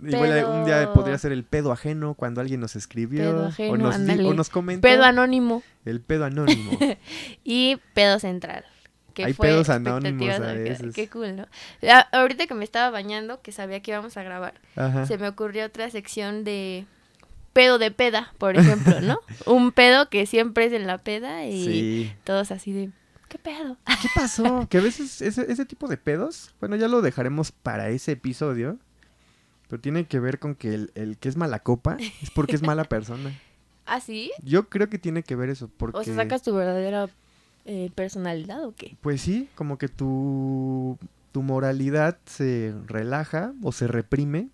[0.03, 3.77] Igual un día podría ser el pedo ajeno cuando alguien nos escribió Pedo o, ajeno,
[3.77, 6.71] nos, di- o nos comentó Pedo anónimo el pedo anónimo.
[7.45, 8.65] y pedo central.
[9.19, 10.95] Que Hay fue pedos anónimos a veces.
[10.95, 11.47] Qué cool, ¿no?
[11.91, 15.07] Ah, ahorita que me estaba bañando, que sabía que íbamos a grabar, Ajá.
[15.07, 16.87] se me ocurrió otra sección de
[17.53, 19.19] pedo de peda, por ejemplo, ¿no?
[19.47, 22.13] Un pedo que siempre es en la peda y Sí.
[22.23, 22.91] todos así de,
[23.29, 23.77] ¿qué pedo?
[24.01, 24.67] ¿Qué pasó?
[24.71, 28.79] que a veces ese, ese tipo de pedos, bueno, ya lo dejaremos para ese episodio,
[29.69, 32.63] pero tiene que ver con que el, el que es mala copa es porque es
[32.63, 33.37] mala persona.
[33.85, 34.31] ¿Ah, sí?
[34.45, 35.99] Yo creo que tiene que ver eso, porque...
[35.99, 37.09] ¿O sea, sacas tu verdadera
[37.71, 38.97] eh, personalidad o qué?
[39.03, 40.97] Pues sí, como que tu,
[41.33, 44.49] tu moralidad se relaja o se reprime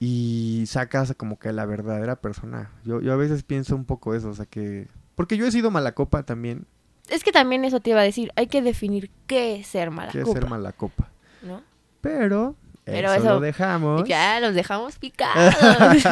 [0.00, 2.72] y sacas como que la verdadera persona.
[2.84, 4.88] Yo, yo a veces pienso un poco eso, o sea que...
[5.14, 6.66] Porque yo he sido mala copa también,
[7.08, 10.10] Es que también eso te iba a decir, hay que definir qué es ser mala
[10.10, 11.08] que es copa, ser mala copa.
[11.42, 11.62] ¿no?
[12.00, 12.56] Pero,
[12.90, 14.04] Pero eso, eso- lo dejamos.
[14.08, 15.54] Ya los dejamos picados.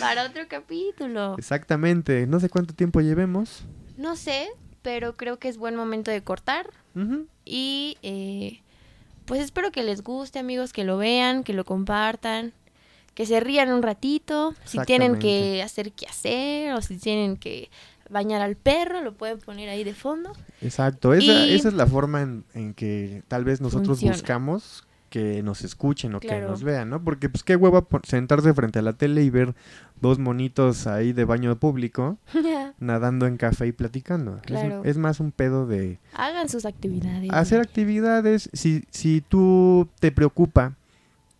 [0.00, 1.36] Para otro capítulo.
[1.38, 3.64] Exactamente, no sé cuánto tiempo llevemos.
[3.96, 4.48] No sé,
[4.82, 6.70] pero creo que es buen momento de cortar.
[7.44, 8.60] Y eh,
[9.24, 12.52] pues espero que les guste, amigos, que lo vean, que lo compartan,
[13.14, 14.54] que se rían un ratito.
[14.64, 17.68] Si tienen que hacer qué hacer o si tienen que
[18.10, 20.32] bañar al perro, lo pueden poner ahí de fondo.
[20.60, 24.12] Exacto, esa, esa es la forma en, en que tal vez nosotros Funciona.
[24.14, 27.02] buscamos que nos escuchen o que nos vean, ¿no?
[27.04, 29.54] Porque pues qué hueva sentarse frente a la tele y ver
[30.00, 32.18] dos monitos ahí de baño público
[32.80, 34.36] nadando en café y platicando.
[34.38, 34.82] Es- Claro.
[34.84, 37.30] Es, más un pedo de Hagan sus actividades.
[37.32, 38.50] hacer actividades.
[38.52, 40.74] Si, si tú te preocupa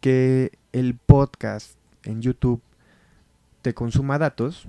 [0.01, 2.61] que el podcast en YouTube
[3.62, 4.69] te consuma datos,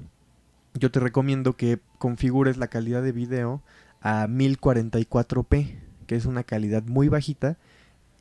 [0.76, 3.62] yo te recomiendo que configures la calidad de video
[4.02, 5.76] a 1044p,
[6.08, 7.58] que es una calidad muy bajita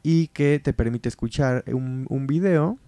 [0.02, 2.78] y que te permite escuchar un, un video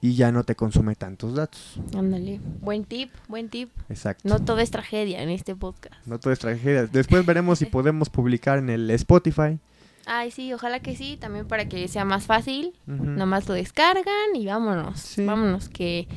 [0.00, 1.78] y ya no te consume tantos datos.
[1.96, 2.40] Ándale.
[2.60, 3.70] Buen tip, buen tip.
[3.88, 4.28] Exacto.
[4.28, 5.94] No todo es tragedia en este podcast.
[6.06, 6.86] No todo es tragedia.
[6.86, 9.58] Después veremos si podemos publicar en el Spotify.
[10.06, 12.72] Ay, sí, ojalá que sí, también para que sea más fácil.
[12.86, 13.04] Ujú.
[13.04, 14.98] Nomás lo descargan y vámonos.
[14.98, 15.24] Sí.
[15.24, 16.08] Vámonos, que,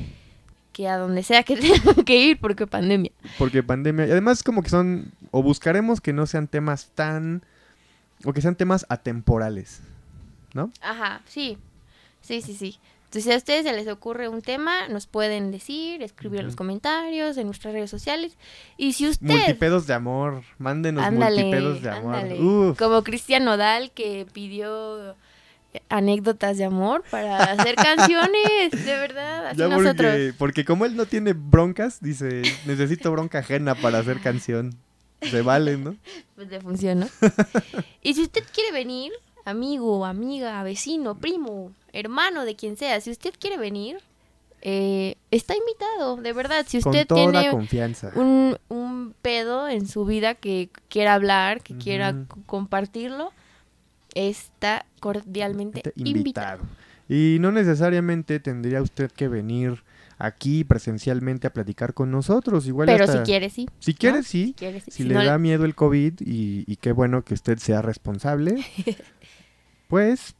[0.74, 3.12] que a donde sea que tengan que ir, porque pandemia.
[3.38, 4.06] Porque pandemia.
[4.06, 5.12] Y además, como que son.
[5.30, 7.42] O buscaremos que no sean temas tan.
[8.24, 9.80] O que sean temas atemporales.
[10.52, 10.70] ¿No?
[10.82, 11.56] Ajá, sí.
[12.20, 12.78] Sí, sí, sí.
[13.04, 16.56] Entonces, si a ustedes se les ocurre un tema, nos pueden decir, escribir en los
[16.56, 18.36] comentarios, en nuestras redes sociales.
[18.76, 19.26] Y si usted...
[19.26, 20.42] Multipedos de amor.
[20.58, 22.24] Mándenos Ándale, multipedos de amor.
[22.40, 22.78] Uf.
[22.78, 25.14] Como Cristian Nodal que pidió
[25.88, 29.94] anécdotas de amor para hacer canciones, de verdad, así Ya nosotros.
[29.96, 34.74] porque, porque como él no tiene broncas, dice, necesito bronca ajena para hacer canción.
[35.22, 35.96] Se vale, ¿no?
[36.34, 37.06] Pues le funcionó.
[38.02, 39.12] y si usted quiere venir,
[39.44, 43.98] amigo, amiga, vecino, primo, hermano, de quien sea, si usted quiere venir,
[44.60, 46.64] eh, está invitado, de verdad.
[46.68, 48.12] Si usted Con toda tiene confianza.
[48.14, 52.14] un, un pedo en su vida que quiera hablar, que quiera
[52.46, 53.32] compartirlo,
[54.14, 56.62] está cordialmente Te- invitado.
[57.08, 59.82] Y no necesariamente tendría usted que venir
[60.16, 62.66] aquí presencialmente a platicar con nosotros.
[62.66, 63.68] Igual Pero hasta- si quiere, sí.
[63.78, 64.22] Si quiere, ¿no?
[64.22, 64.46] sí.
[64.46, 64.90] Si quiere, sí.
[64.90, 67.82] Si, Si le no da miedo el COVID y, y qué bueno que usted sea
[67.82, 68.56] responsable,
[69.88, 70.34] pues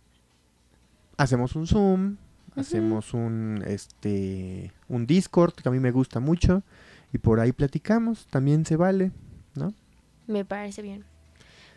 [1.17, 2.17] hacemos un Zoom,
[2.57, 6.63] hacemos un este un Discord que a mí me gusta mucho
[7.13, 9.13] y por ahí platicamos, también se vale,
[9.55, 9.73] ¿no?
[10.27, 11.05] Me parece bien.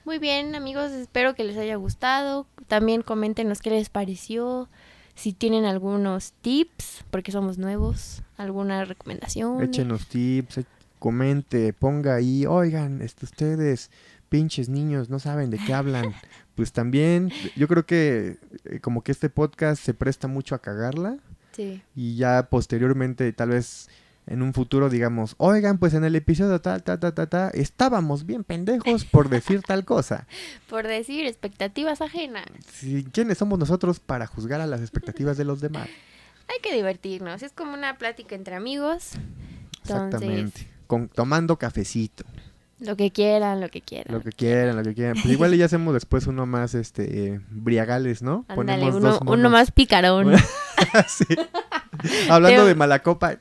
[0.08, 2.48] Muy bien, amigos, espero que les haya gustado.
[2.70, 4.70] También coméntenos qué les pareció,
[5.16, 9.62] si tienen algunos tips, porque somos nuevos, alguna recomendación.
[9.62, 10.66] Échenos tips, e-
[10.98, 13.92] comente, ponga ahí, oigan, este, ustedes
[14.30, 16.14] pinches niños no saben de qué hablan.
[16.56, 21.18] Pues también, yo creo que eh, como que este podcast se presta mucho a cagarla.
[21.52, 21.82] Sí.
[21.96, 23.90] y ya posteriormente tal vez
[24.28, 28.26] en un futuro digamos, oigan, pues en el episodio tal, ta, ta, ta, ta, estábamos
[28.26, 30.28] bien pendejos por decir tal cosa.
[30.70, 32.46] Por decir expectativas ajenas.
[32.72, 35.88] Si, ¿Quiénes somos nosotros para juzgar a las expectativas de los demás?
[36.50, 39.14] Hay que divertirnos, es como una plática entre amigos.
[39.84, 40.68] Entonces, Exactamente.
[40.88, 42.24] Con, tomando cafecito,
[42.80, 44.14] lo que quieran, lo que quieran.
[44.14, 45.16] lo que quieran, lo que quieran.
[45.16, 48.46] Pues igual ya hacemos después uno más, este, eh, briagales, ¿no?
[48.48, 50.36] Ándale, uno, dos uno más picarón.
[51.08, 51.26] Sí.
[52.30, 53.38] Hablando Te- de mala copa.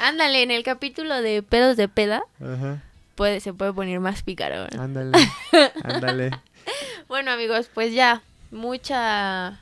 [0.00, 2.82] Ándale, en el capítulo de pedos de peda Ajá.
[3.14, 4.68] puede, se puede poner más picarón.
[4.78, 5.18] Ándale.
[5.84, 6.30] Ándale.
[7.08, 8.22] Bueno amigos, pues ya,
[8.52, 9.58] mucha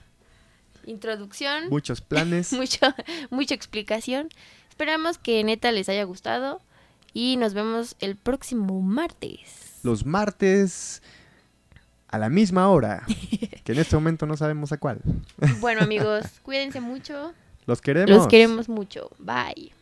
[0.85, 2.53] introducción, Muchos planes.
[2.55, 2.95] mucho,
[3.31, 4.29] mucha explicación.
[4.69, 6.61] Esperamos que neta les haya gustado
[7.15, 9.79] y nos vemos el próximo martes.
[9.83, 11.03] los martes
[12.09, 13.05] a la misma hora,
[13.65, 15.01] que en este momento no sabemos a cuál.
[15.61, 17.33] Bueno amigos, cuídense mucho.
[17.69, 18.11] Los queremos.
[18.11, 19.11] Los queremos mucho.
[19.19, 19.75] Bye.